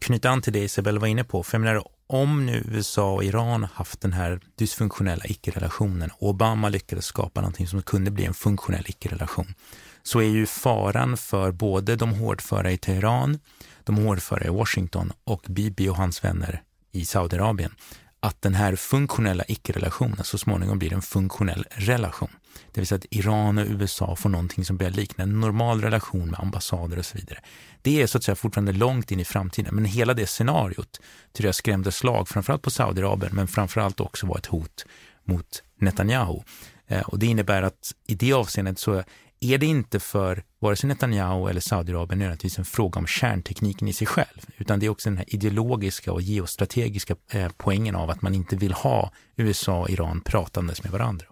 [0.00, 1.42] knyta an till det Isabel var inne på.
[1.42, 6.68] För jag menar, om nu USA och Iran haft den här dysfunktionella icke-relationen och Obama
[6.68, 9.54] lyckades skapa någonting som kunde bli en funktionell icke-relation
[10.02, 13.38] så är ju faran för både de hårdföra i Teheran,
[13.84, 17.74] de hårdföra i Washington och Bibi och hans vänner i Saudiarabien
[18.20, 22.30] att den här funktionella icke-relationen så småningom blir en funktionell relation.
[22.72, 26.30] Det vill säga att Iran och USA får någonting som börjar likna en normal relation
[26.30, 27.40] med ambassader och så vidare.
[27.82, 31.00] Det är så att säga fortfarande långt in i framtiden, men hela det scenariot
[31.32, 34.86] tror jag skrämde slag framförallt på Saudiarabien, men framförallt också var ett hot
[35.24, 36.40] mot Netanyahu.
[36.86, 39.02] Eh, och det innebär att i det avseendet så
[39.40, 43.92] är det inte för vare sig Netanyahu eller Saudiarabien nödvändigtvis en fråga om kärntekniken i
[43.92, 48.22] sig själv, utan det är också den här ideologiska och geostrategiska eh, poängen av att
[48.22, 51.26] man inte vill ha USA och Iran pratandes med varandra.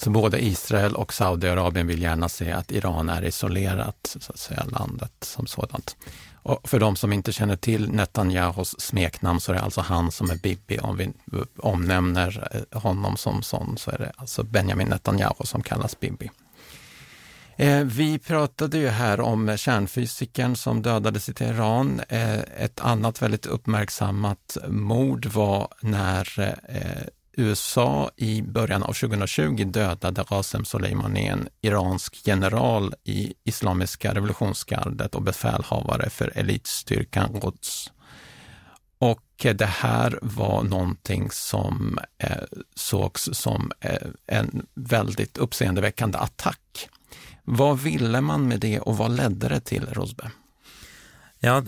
[0.00, 4.64] Så både Israel och Saudiarabien vill gärna se att Iran är isolerat, så att säga,
[4.64, 5.96] landet som sådant.
[6.42, 10.30] Och för de som inte känner till Netanyahus smeknamn så är det alltså han som
[10.30, 10.78] är Bibi.
[10.78, 11.10] Om vi
[11.58, 16.30] omnämner eh, honom som sån så är det alltså Benjamin Netanyahu som kallas Bibi.
[17.56, 22.00] Eh, vi pratade ju här om kärnfysikern som dödades i Teheran.
[22.08, 26.56] Eh, ett annat väldigt uppmärksammat mord var när
[27.38, 35.22] USA i början av 2020 dödade Qasem Soleimani, en iransk general i Islamiska revolutionsgardet och
[35.22, 37.92] befälhavare för elitstyrkan Quds.
[38.98, 42.42] Och det här var någonting som eh,
[42.74, 46.88] sågs som eh, en väldigt uppseendeväckande attack
[47.50, 50.30] vad ville man med det och vad ledde det till, Rosbe?
[51.38, 51.62] Ja,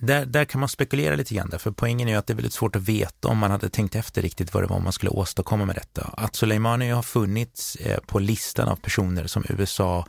[0.00, 2.76] där, där kan man spekulera lite grann, för poängen är att det är väldigt svårt
[2.76, 5.74] att veta om man hade tänkt efter riktigt vad det var man skulle åstadkomma med
[5.74, 6.02] detta.
[6.16, 10.06] Att Soleimani har funnits eh, på listan av personer som USA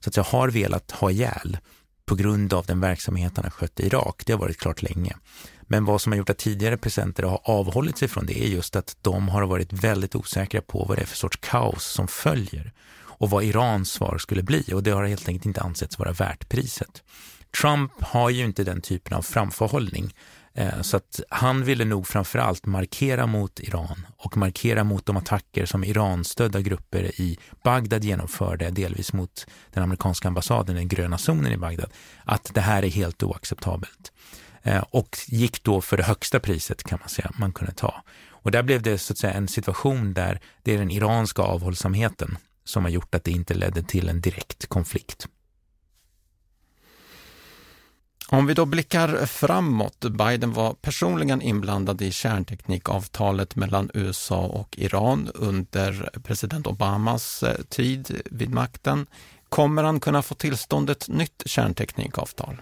[0.00, 1.58] så att säga, har velat ha ihjäl
[2.04, 5.16] på grund av den verksamhet han har skött i Irak, det har varit klart länge.
[5.62, 8.76] Men vad som har gjort att tidigare presidenter har avhållit sig från det är just
[8.76, 12.72] att de har varit väldigt osäkra på vad det är för sorts kaos som följer
[13.00, 16.48] och vad Irans svar skulle bli och det har helt enkelt inte ansetts vara värt
[16.48, 17.02] priset.
[17.60, 20.14] Trump har ju inte den typen av framförhållning
[20.54, 25.66] eh, så att han ville nog framförallt markera mot Iran och markera mot de attacker
[25.66, 31.56] som Iranstödda grupper i Bagdad genomförde, delvis mot den amerikanska ambassaden, den gröna zonen i
[31.56, 31.90] Bagdad,
[32.24, 34.12] att det här är helt oacceptabelt.
[34.62, 38.02] Eh, och gick då för det högsta priset kan man säga man kunde ta.
[38.42, 42.38] Och där blev det så att säga en situation där det är den iranska avhållsamheten
[42.64, 45.28] som har gjort att det inte ledde till en direkt konflikt.
[48.32, 55.30] Om vi då blickar framåt, Biden var personligen inblandad i kärnteknikavtalet mellan USA och Iran
[55.34, 59.06] under president Obamas eh, tid vid makten.
[59.48, 62.60] Kommer han kunna få tillstånd ett nytt kärnteknikavtal?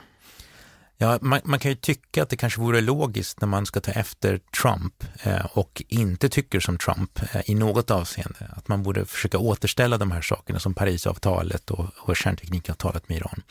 [0.96, 3.92] Ja, man, man, kan ju tycka att det kanske vore logiskt när man ska ta
[3.92, 8.50] efter Trump eh, och inte tycker som Trump eh, i något avseende.
[8.56, 13.42] Att man borde försöka återställa de här sakerna som Parisavtalet och, och kärnteknikavtalet med Iran.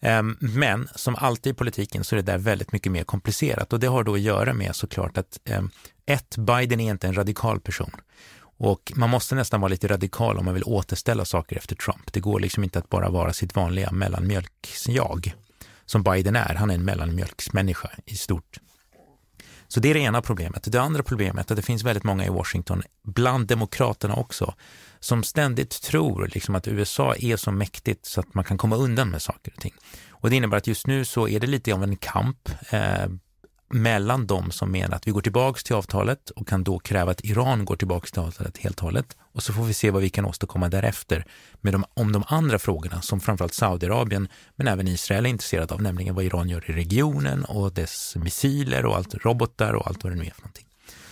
[0.00, 3.80] Ehm, men som alltid i politiken så är det där väldigt mycket mer komplicerat och
[3.80, 5.70] det har då att göra med såklart att ehm,
[6.06, 7.90] ett, Biden är inte en radikal person.
[8.42, 12.12] Och man måste nästan vara lite radikal om man vill återställa saker efter Trump.
[12.12, 15.34] Det går liksom inte att bara vara sitt vanliga mellanmjölksjag
[15.86, 16.54] som Biden är.
[16.54, 18.58] Han är en mellanmjölksmänniska i stort.
[19.68, 20.72] Så det är det ena problemet.
[20.72, 24.54] Det andra problemet är att det finns väldigt många i Washington, bland demokraterna också,
[25.00, 29.08] som ständigt tror liksom att USA är så mäktigt så att man kan komma undan
[29.08, 29.74] med saker och ting.
[30.10, 33.08] Och det innebär att just nu så är det lite av en kamp eh,
[33.72, 37.24] mellan de som menar att vi går tillbaks till avtalet och kan då kräva att
[37.24, 39.16] Iran går tillbaks till avtalet helt och hållet.
[39.32, 41.24] Och så får vi se vad vi kan åstadkomma därefter
[41.60, 45.82] med de, om de andra frågorna som framförallt Saudiarabien men även Israel är intresserad av,
[45.82, 50.12] nämligen vad Iran gör i regionen och dess missiler och allt, robotar och allt vad
[50.12, 50.66] det nu är för någonting.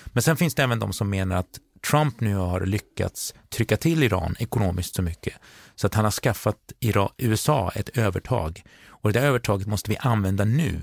[0.07, 1.59] Men sen finns det även de som menar att
[1.91, 5.35] Trump nu har lyckats trycka till Iran ekonomiskt så mycket
[5.75, 6.73] så att han har skaffat
[7.17, 10.81] USA ett övertag och det där övertaget måste vi använda nu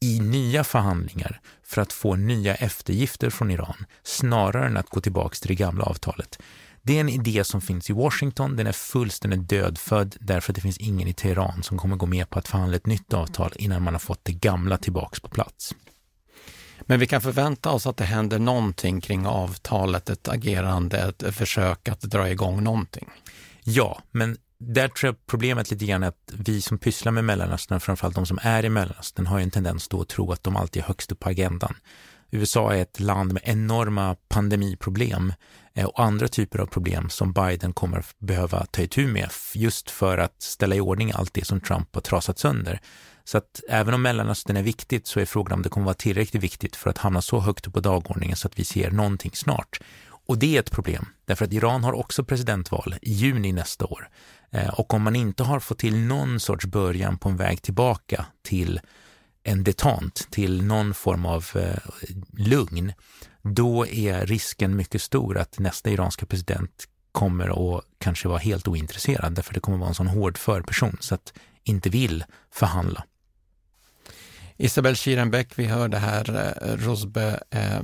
[0.00, 5.34] i nya förhandlingar för att få nya eftergifter från Iran snarare än att gå tillbaka
[5.34, 6.38] till det gamla avtalet.
[6.82, 10.60] Det är en idé som finns i Washington, den är fullständigt dödfödd därför att det
[10.60, 13.82] finns ingen i Teheran som kommer gå med på att förhandla ett nytt avtal innan
[13.82, 15.74] man har fått det gamla tillbaks på plats.
[16.90, 21.88] Men vi kan förvänta oss att det händer någonting kring avtalet, ett agerande, ett försök
[21.88, 23.08] att dra igång någonting.
[23.64, 27.80] Ja, men där tror jag problemet lite grann är att vi som pysslar med Mellanöstern,
[27.80, 30.56] framförallt de som är i Mellanöstern, har ju en tendens då att tro att de
[30.56, 31.74] alltid är högst upp på agendan.
[32.30, 35.32] USA är ett land med enorma pandemiproblem
[35.74, 40.18] eh, och andra typer av problem som Biden kommer behöva ta itu med just för
[40.18, 42.80] att ställa i ordning allt det som Trump har trasat sönder.
[43.28, 46.42] Så att även om Mellanöstern är viktigt så är frågan om det kommer vara tillräckligt
[46.42, 49.80] viktigt för att hamna så högt upp på dagordningen så att vi ser någonting snart.
[50.26, 54.08] Och det är ett problem, därför att Iran har också presidentval i juni nästa år.
[54.50, 58.26] Eh, och om man inte har fått till någon sorts början på en väg tillbaka
[58.42, 58.80] till
[59.42, 61.78] en detant, till någon form av eh,
[62.32, 62.92] lugn,
[63.42, 69.32] då är risken mycket stor att nästa iranska president kommer att kanske vara helt ointresserad,
[69.32, 71.32] därför det kommer vara en sån hård förperson så att
[71.64, 73.04] inte vill förhandla.
[74.60, 77.80] Isabel Schierenbeck, vi hörde här eh, Rosbe eh,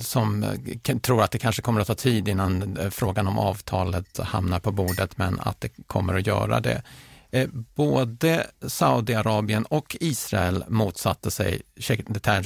[0.00, 4.18] som eh, tror att det kanske kommer att ta tid innan eh, frågan om avtalet
[4.18, 6.82] hamnar på bordet, men att det kommer att göra det.
[7.30, 11.62] Eh, både Saudiarabien och Israel motsatte sig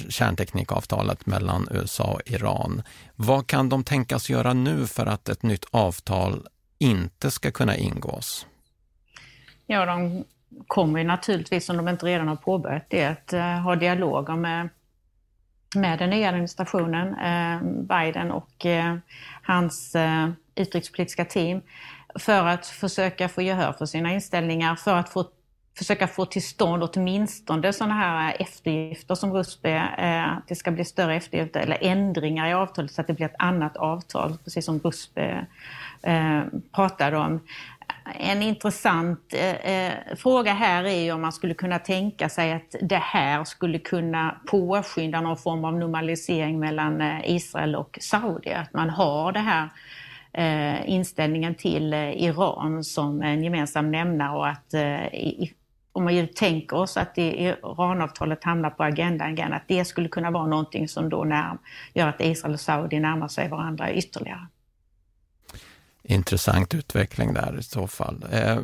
[0.08, 2.82] kärnteknikavtalet mellan USA och Iran.
[3.16, 6.46] Vad kan de tänkas göra nu för att ett nytt avtal
[6.78, 8.46] inte ska kunna ingås?
[9.66, 10.24] Ja, de
[10.66, 14.68] kommer naturligtvis, om de inte redan har påbörjat det, att eh, ha dialoger med,
[15.76, 18.96] med den nya administrationen, eh, Biden och eh,
[19.42, 21.60] hans eh, utrikespolitiska team,
[22.14, 25.24] för att försöka få gehör för sina inställningar, för att få
[25.78, 31.16] försöka få till stånd åtminstone sådana här eftergifter som Rusby, att det ska bli större
[31.16, 35.34] eftergifter eller ändringar i avtalet så att det blir ett annat avtal, precis som Rusby
[36.72, 37.40] pratade om
[38.18, 42.76] en intressant eh, eh, fråga här är ju om man skulle kunna tänka sig att
[42.82, 48.52] det här skulle kunna påskynda någon form av normalisering mellan eh, Israel och Saudi.
[48.52, 49.68] Att man har det här
[50.32, 55.52] eh, inställningen till eh, Iran som en gemensam nämnare och att eh, i,
[55.92, 60.08] om man ju tänker oss att det Iranavtalet hamnar på agendan igen, att det skulle
[60.08, 61.58] kunna vara någonting som då när,
[61.94, 64.46] gör att Israel och Saudi närmar sig varandra ytterligare
[66.10, 68.24] intressant utveckling där i så fall.
[68.32, 68.58] Eh,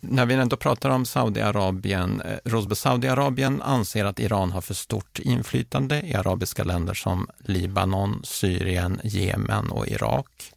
[0.00, 5.18] när vi ändå pratar om Saudiarabien, eh, Rosbe, Saudiarabien anser att Iran har för stort
[5.18, 10.52] inflytande i arabiska länder som Libanon, Syrien, Jemen och Irak.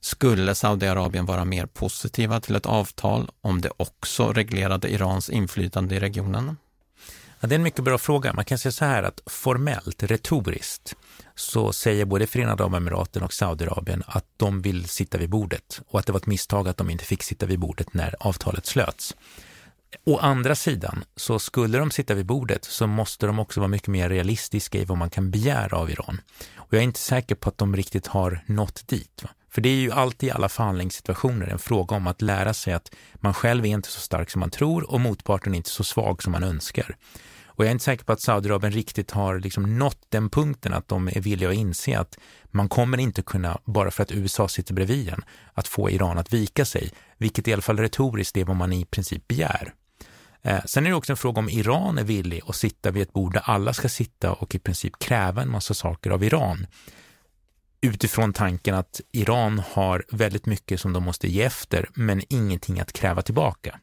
[0.00, 6.00] Skulle Saudiarabien vara mer positiva till ett avtal om det också reglerade Irans inflytande i
[6.00, 6.56] regionen?
[7.40, 8.32] Ja, det är en mycket bra fråga.
[8.32, 10.94] Man kan säga så här att formellt, retoriskt,
[11.34, 16.06] så säger både Förenade Arabemiraten och Saudiarabien att de vill sitta vid bordet och att
[16.06, 19.16] det var ett misstag att de inte fick sitta vid bordet när avtalet slöts.
[20.04, 23.88] Å andra sidan, så skulle de sitta vid bordet så måste de också vara mycket
[23.88, 26.20] mer realistiska i vad man kan begära av Iran.
[26.56, 29.22] Och jag är inte säker på att de riktigt har nått dit.
[29.22, 29.30] Va?
[29.56, 32.94] För det är ju alltid i alla förhandlingssituationer en fråga om att lära sig att
[33.14, 36.22] man själv är inte så stark som man tror och motparten är inte så svag
[36.22, 36.96] som man önskar.
[37.46, 40.88] Och jag är inte säker på att Saudiarabien riktigt har liksom nått den punkten att
[40.88, 44.74] de är villiga att inse att man kommer inte kunna, bara för att USA sitter
[44.74, 45.22] bredvid en,
[45.54, 48.84] att få Iran att vika sig, vilket i alla fall retoriskt är vad man i
[48.84, 49.74] princip begär.
[50.42, 53.12] Eh, sen är det också en fråga om Iran är villig att sitta vid ett
[53.12, 56.66] bord där alla ska sitta och i princip kräva en massa saker av Iran
[57.86, 62.92] utifrån tanken att Iran har väldigt mycket som de måste ge efter men ingenting att
[62.92, 63.80] kräva tillbaka.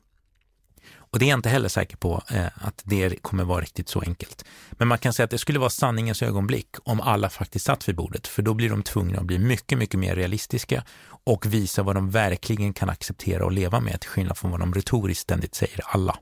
[0.95, 4.01] Och det är jag inte heller säker på eh, att det kommer vara riktigt så
[4.01, 4.45] enkelt.
[4.71, 7.95] Men man kan säga att det skulle vara sanningens ögonblick om alla faktiskt satt vid
[7.95, 10.83] bordet, för då blir de tvungna att bli mycket, mycket mer realistiska
[11.25, 14.73] och visa vad de verkligen kan acceptera och leva med, till skillnad från vad de
[14.73, 16.17] retoriskt ständigt säger alla.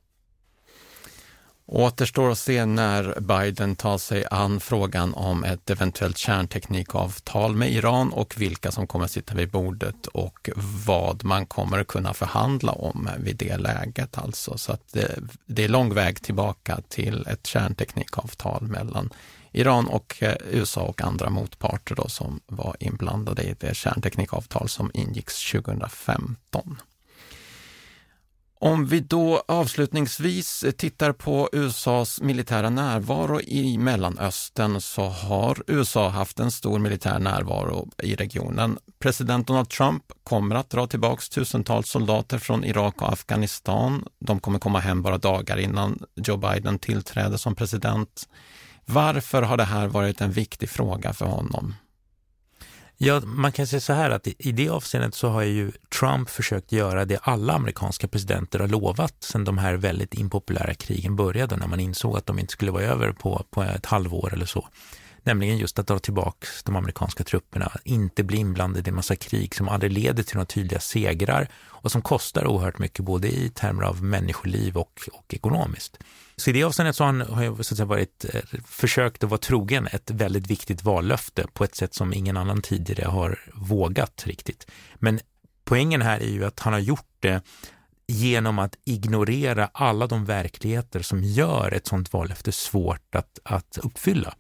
[1.74, 8.14] Återstår att se när Biden tar sig an frågan om ett eventuellt kärnteknikavtal med Iran
[8.14, 10.50] och vilka som kommer att sitta vid bordet och
[10.86, 14.18] vad man kommer att kunna förhandla om vid det läget.
[14.18, 14.58] Alltså.
[14.58, 19.10] Så att det, det är lång väg tillbaka till ett kärnteknikavtal mellan
[19.52, 24.92] Iran och eh, USA och andra motparter då som var inblandade i det kärnteknikavtal som
[24.94, 26.82] ingicks 2015.
[28.64, 36.40] Om vi då avslutningsvis tittar på USAs militära närvaro i Mellanöstern så har USA haft
[36.40, 38.78] en stor militär närvaro i regionen.
[39.00, 44.06] President Donald Trump kommer att dra tillbaks tusentals soldater från Irak och Afghanistan.
[44.20, 48.30] De kommer komma hem bara dagar innan Joe Biden tillträder som president.
[48.86, 51.76] Varför har det här varit en viktig fråga för honom?
[53.04, 56.72] Ja, man kan säga så här att i det avseendet så har ju Trump försökt
[56.72, 61.68] göra det alla amerikanska presidenter har lovat sedan de här väldigt impopulära krigen började när
[61.68, 64.68] man insåg att de inte skulle vara över på, på ett halvår eller så.
[65.24, 69.56] Nämligen just att dra tillbaka de amerikanska trupperna, inte bli inblandade i en massa krig
[69.56, 73.84] som aldrig leder till några tydliga segrar och som kostar oerhört mycket både i termer
[73.84, 75.98] av människoliv och, och ekonomiskt.
[76.42, 79.24] Så i det avseendet så har han har jag, så att säga, varit, eh, försökt
[79.24, 83.40] att vara trogen ett väldigt viktigt vallöfte på ett sätt som ingen annan tidigare har
[83.54, 84.72] vågat riktigt.
[84.96, 85.20] Men
[85.66, 87.42] poängen här är ju att han har gjort det
[88.08, 94.34] genom att ignorera alla de verkligheter som gör ett sådant vallöfte svårt att, att uppfylla.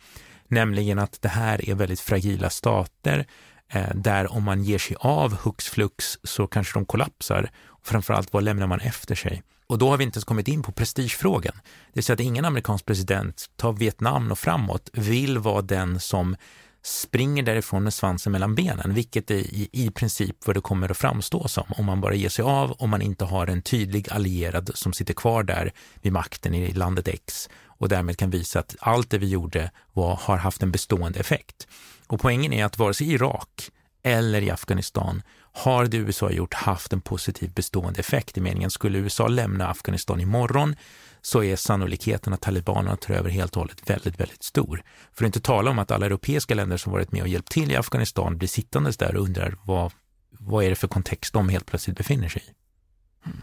[0.47, 3.25] Nämligen att det här är väldigt fragila stater
[3.73, 7.49] eh, där om man ger sig av hux flux så kanske de kollapsar.
[7.83, 9.43] Framförallt vad lämnar man efter sig?
[9.71, 11.53] Och då har vi inte ens kommit in på prestigefrågan.
[11.63, 16.35] Det vill säga att ingen amerikansk president, tar Vietnam och framåt, vill vara den som
[16.83, 20.97] springer därifrån med svansen mellan benen, vilket är i, i princip vad det kommer att
[20.97, 24.71] framstå som om man bara ger sig av, om man inte har en tydlig allierad
[24.73, 29.09] som sitter kvar där vid makten i landet X och därmed kan visa att allt
[29.09, 31.67] det vi gjorde var, har haft en bestående effekt.
[32.07, 33.71] Och poängen är att vare sig i Irak
[34.03, 35.21] eller i Afghanistan
[35.51, 40.19] har det USA gjort haft en positiv bestående effekt i meningen skulle USA lämna Afghanistan
[40.19, 40.75] imorgon
[41.21, 44.83] så är sannolikheten att talibanerna tar över helt och hållet väldigt, väldigt stor.
[45.13, 47.71] För att inte tala om att alla europeiska länder som varit med och hjälpt till
[47.71, 49.91] i Afghanistan blir sittandes där och undrar vad,
[50.29, 52.51] vad är det för kontext de helt plötsligt befinner sig i.
[53.25, 53.41] Mm.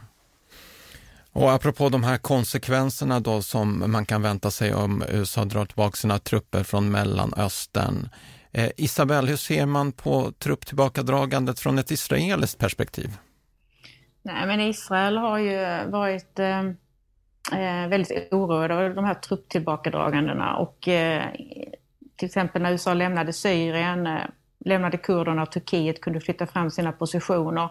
[1.33, 5.97] Och apropå de här konsekvenserna då som man kan vänta sig om USA drar tillbaka
[5.97, 8.09] sina trupper från Mellanöstern.
[8.53, 13.16] Eh, Isabel, hur ser man på trupptillbakadragandet från ett israeliskt perspektiv?
[14.22, 16.61] Nej, men Israel har ju varit eh,
[17.53, 21.24] eh, väldigt oroade av de här trupptillbakadragandena och eh,
[22.16, 24.20] till exempel när USA lämnade Syrien, eh,
[24.64, 27.70] lämnade kurderna och Turkiet kunde flytta fram sina positioner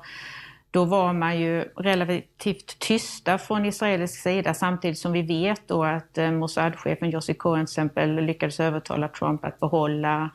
[0.72, 6.18] då var man ju relativt tysta från israelisk sida samtidigt som vi vet då att
[6.18, 10.30] eh, Mossad-chefen Yossi Cohen till exempel lyckades övertala Trump att behålla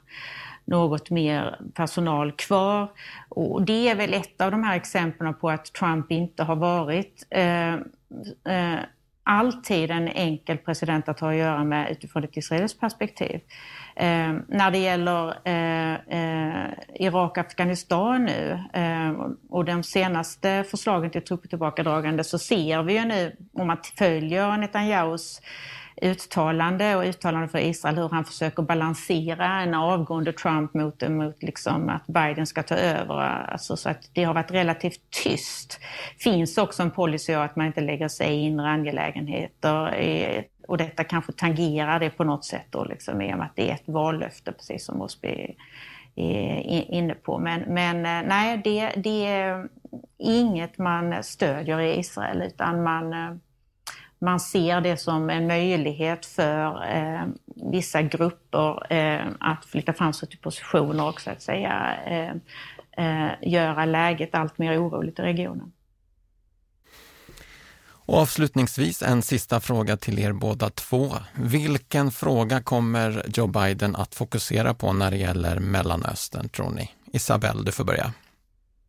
[0.65, 2.89] något mer personal kvar.
[3.29, 7.27] Och det är väl ett av de här exemplen på att Trump inte har varit
[7.31, 8.81] eh, eh,
[9.23, 13.41] alltid en enkel president att ha att göra med utifrån ett israeliskt perspektiv.
[13.97, 19.11] Eh, när det gäller eh, eh, Irak och Afghanistan nu eh,
[19.51, 25.41] och de senaste förslagen till trupptillbakadragande så ser vi ju nu, om man följer Netanyahus
[26.03, 31.89] uttalande och uttalande för Israel hur han försöker balansera en avgående Trump mot, mot liksom
[31.89, 33.15] att Biden ska ta över.
[33.15, 35.81] Alltså så att det har varit relativt tyst.
[36.19, 39.95] finns också en policy att man inte lägger sig i inre angelägenheter
[40.69, 43.71] och detta kanske tangerar det på något sätt då liksom i och med att det
[43.71, 45.57] är ett vallöfte precis som Osby
[46.15, 47.39] är inne på.
[47.39, 49.69] Men, men eh, nej, det, det är
[50.19, 53.35] inget man stödjer i Israel utan man eh,
[54.23, 57.23] man ser det som en möjlighet för eh,
[57.73, 62.31] vissa grupper eh, att flytta fram sig till positioner och så att säga eh,
[63.07, 65.73] eh, göra läget allt mer oroligt i regionen.
[68.07, 71.13] Och avslutningsvis en sista fråga till er båda två.
[71.35, 76.91] Vilken fråga kommer Joe Biden att fokusera på när det gäller Mellanöstern, tror ni?
[77.13, 78.13] Isabelle, du får börja.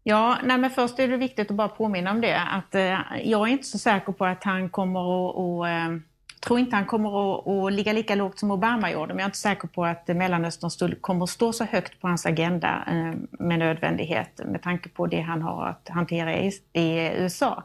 [0.03, 3.47] Ja, nej men först är det viktigt att bara påminna om det att eh, jag
[3.47, 5.99] är inte så säker på att han kommer att att eh,
[6.45, 9.25] tror inte han kommer att, att ligga lika lågt som Obama gjorde, men jag är
[9.25, 13.59] inte säker på att Mellanöstern kommer att stå så högt på hans agenda eh, med
[13.59, 17.63] nödvändighet med tanke på det han har att hantera i, i USA.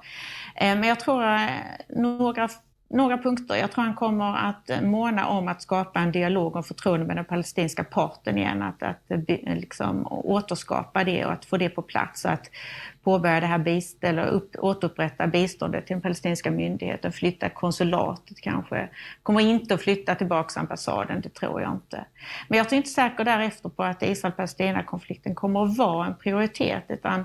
[0.54, 1.50] Eh, men jag tror att
[1.88, 2.48] några
[2.90, 3.54] några punkter.
[3.54, 7.16] Jag tror han kommer att eh, måna om att skapa en dialog om förtroende med
[7.16, 11.68] den palestinska parten igen, att, att eh, eh, liksom återskapa det och att få det
[11.68, 12.26] på plats.
[12.26, 12.50] Att
[13.02, 18.88] påbörja det här bist eller upp, återupprätta biståndet till den palestinska myndigheten, flytta konsulatet kanske.
[19.22, 22.04] Kommer inte att flytta tillbaka ambassaden, det tror jag inte.
[22.48, 27.24] Men jag är inte säker därefter på att Israel-Palestina-konflikten kommer att vara en prioritet, utan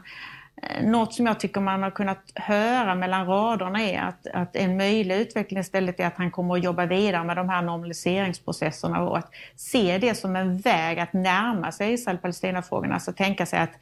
[0.62, 4.78] Eh, något som jag tycker man har kunnat höra mellan raderna är att, att en
[4.78, 9.18] möjlig utveckling istället är att han kommer att jobba vidare med de här normaliseringsprocesserna och
[9.18, 12.94] att se det som en väg att närma sig Israel-Palestina-frågorna.
[12.94, 13.74] Alltså tänka sig att,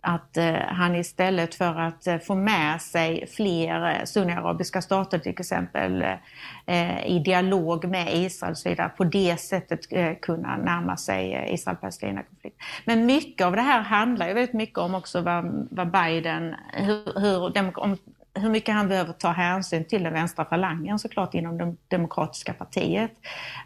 [0.00, 6.04] att eh, han istället för att eh, få med sig fler sunniarabiska stater till exempel
[6.68, 11.34] Eh, i dialog med Israel och så vidare, på det sättet eh, kunna närma sig
[11.34, 12.66] eh, Israel-Palestina-konflikten.
[12.84, 17.20] Men mycket av det här handlar ju väldigt mycket om också vad, vad Biden hur,
[17.20, 17.96] hur, om
[18.34, 23.12] hur mycket han behöver ta hänsyn till den vänstra falangen såklart inom det demokratiska partiet.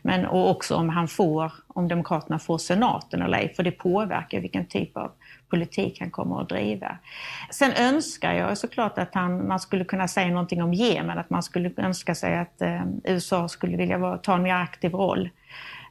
[0.03, 4.41] Men och också om han får, om demokraterna får senaten eller ej, för det påverkar
[4.41, 5.13] vilken typ av
[5.53, 6.97] politik han kommer att driva.
[7.51, 11.43] Sen önskar jag såklart att han, man skulle kunna säga någonting om Jemen, att man
[11.43, 15.31] skulle önska sig att eh, USA skulle vilja vara, ta en mer aktiv roll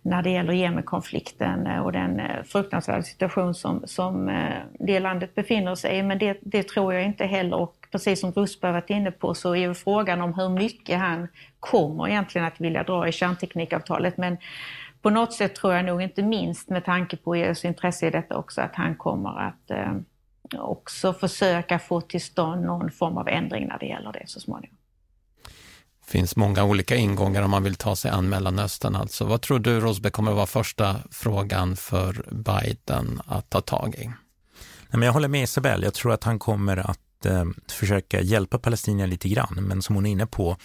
[0.01, 5.35] när det gäller Jemenkonflikten eh, och den eh, fruktansvärda situation som, som eh, det landet
[5.35, 6.03] befinner sig i.
[6.03, 7.57] Men det, det tror jag inte heller.
[7.57, 11.27] Och precis som Rusberg varit inne på så är ju frågan om hur mycket han
[11.59, 14.17] kommer egentligen att vilja dra i kärnteknikavtalet.
[14.17, 14.37] Men
[15.01, 18.37] på något sätt tror jag nog inte minst med tanke på EUs intresse i detta
[18.37, 19.93] också att han kommer att eh,
[20.59, 24.77] också försöka få till stånd någon form av ändring när det gäller det så småningom.
[26.05, 28.95] Det finns många olika ingångar om man vill ta sig an Mellanöstern.
[28.95, 29.25] Alltså.
[29.25, 34.11] Vad tror du, Rosbe, kommer att vara första frågan för Biden att ta tag i?
[34.91, 35.83] jag håller med Isabel.
[35.83, 39.57] Jag tror att han kommer att eh, försöka hjälpa palestinierna lite grann.
[39.61, 40.57] Men som hon är inne på,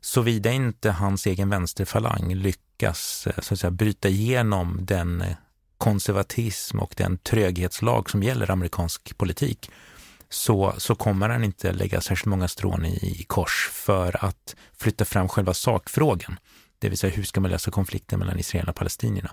[0.00, 5.36] såvida inte hans egen vänsterfalang lyckas eh, så att säga, bryta igenom den eh,
[5.78, 9.70] konservatism och den tröghetslag som gäller amerikansk politik
[10.28, 15.04] så, så kommer han inte lägga särskilt många strån i, i kors för att flytta
[15.04, 16.38] fram själva sakfrågan.
[16.78, 19.30] Det vill säga hur ska man lösa konflikten mellan israelerna och palestinierna.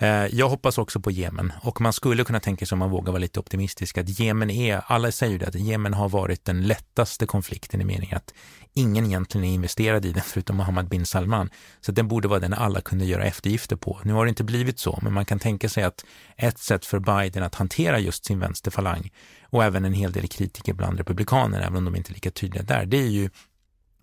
[0.00, 3.12] Eh, jag hoppas också på Jemen och man skulle kunna tänka sig om man vågar
[3.12, 6.62] vara lite optimistisk att Jemen är, alla säger ju det, att Jemen har varit den
[6.62, 8.34] lättaste konflikten i meningen att
[8.74, 11.50] ingen egentligen är investerad i den förutom Mohammed bin Salman.
[11.80, 14.00] Så den borde vara den alla kunde göra eftergifter på.
[14.04, 16.04] Nu har det inte blivit så, men man kan tänka sig att
[16.36, 19.10] ett sätt för Biden att hantera just sin vänsterfalang
[19.50, 22.62] och även en hel del kritiker bland republikaner, även om de inte är lika tydliga
[22.62, 23.30] där, det är ju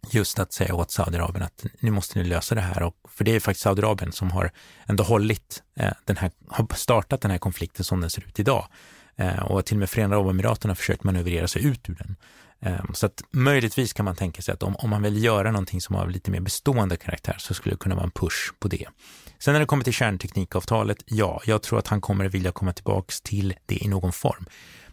[0.09, 2.83] just att säga åt Saudiarabien att nu måste ni lösa det här.
[2.83, 4.51] Och, för det är faktiskt Saudiarabien som har
[4.87, 8.67] ändå hållit eh, den här, har startat den här konflikten som den ser ut idag.
[9.15, 12.15] Eh, och till och med Förenade Arabemiraten har försökt manövrera sig ut ur den.
[12.59, 15.81] Eh, så att möjligtvis kan man tänka sig att om, om man vill göra någonting
[15.81, 18.87] som har lite mer bestående karaktär så skulle det kunna vara en push på det.
[19.39, 23.21] Sen när det kommer till kärnteknikavtalet, ja, jag tror att han kommer vilja komma tillbaks
[23.21, 24.45] till det i någon form.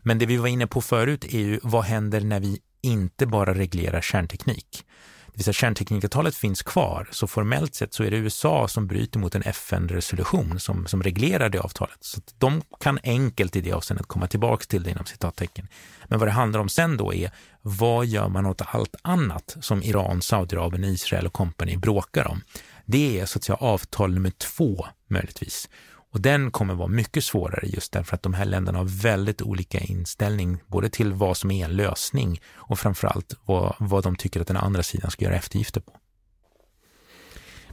[0.03, 3.55] Men det vi var inne på förut är ju vad händer när vi inte bara
[3.55, 4.85] reglerar kärnteknik?
[5.33, 9.19] Det vill säga kärnteknikavtalet finns kvar, så formellt sett så är det USA som bryter
[9.19, 11.99] mot en FN-resolution som, som reglerar det avtalet.
[12.01, 15.69] Så de kan enkelt i det avseendet komma tillbaka till det inom citattecken.
[16.05, 17.31] Men vad det handlar om sen då är,
[17.63, 22.41] vad gör man åt allt annat som Iran, Saudiarabien, Israel och kompani bråkar om?
[22.85, 25.69] Det är så att säga avtal nummer två möjligtvis.
[26.13, 29.81] Och den kommer vara mycket svårare just därför att de här länderna har väldigt olika
[29.81, 34.47] inställning både till vad som är en lösning och framförallt vad, vad de tycker att
[34.47, 35.93] den andra sidan ska göra eftergifter på.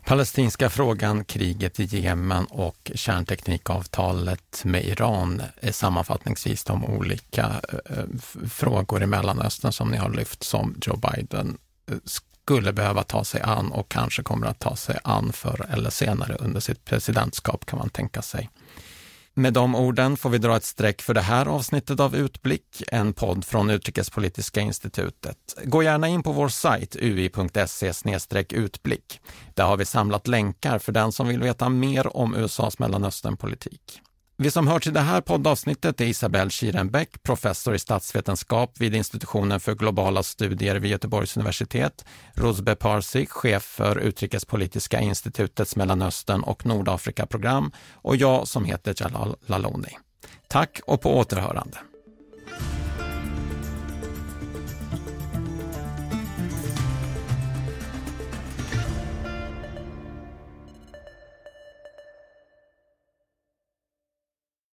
[0.06, 8.06] Palestinska frågan, kriget i Jemen och kärnteknikavtalet med Iran är sammanfattningsvis de olika eh, eh,
[8.50, 11.58] frågor i Mellanöstern som ni har lyft som Joe Biden
[11.92, 11.98] eh,
[12.50, 16.36] skulle behöva ta sig an och kanske kommer att ta sig an förr eller senare
[16.36, 18.50] under sitt presidentskap kan man tänka sig.
[19.34, 23.14] Med de orden får vi dra ett streck för det här avsnittet av Utblick, en
[23.14, 25.38] podd från Utrikespolitiska institutet.
[25.64, 27.94] Gå gärna in på vår sajt ui.se
[28.50, 29.20] utblick.
[29.54, 34.02] Där har vi samlat länkar för den som vill veta mer om USAs Mellanösternpolitik.
[34.42, 39.60] Vi som hör till det här poddavsnittet är Isabelle Kirenbäck, professor i statsvetenskap vid institutionen
[39.60, 47.72] för globala studier vid Göteborgs universitet, Rosbe Parsi, chef för Utrikespolitiska institutets Mellanöstern och Nordafrika-program
[47.94, 49.98] och jag som heter Jalal Laloni.
[50.48, 51.78] Tack och på återhörande.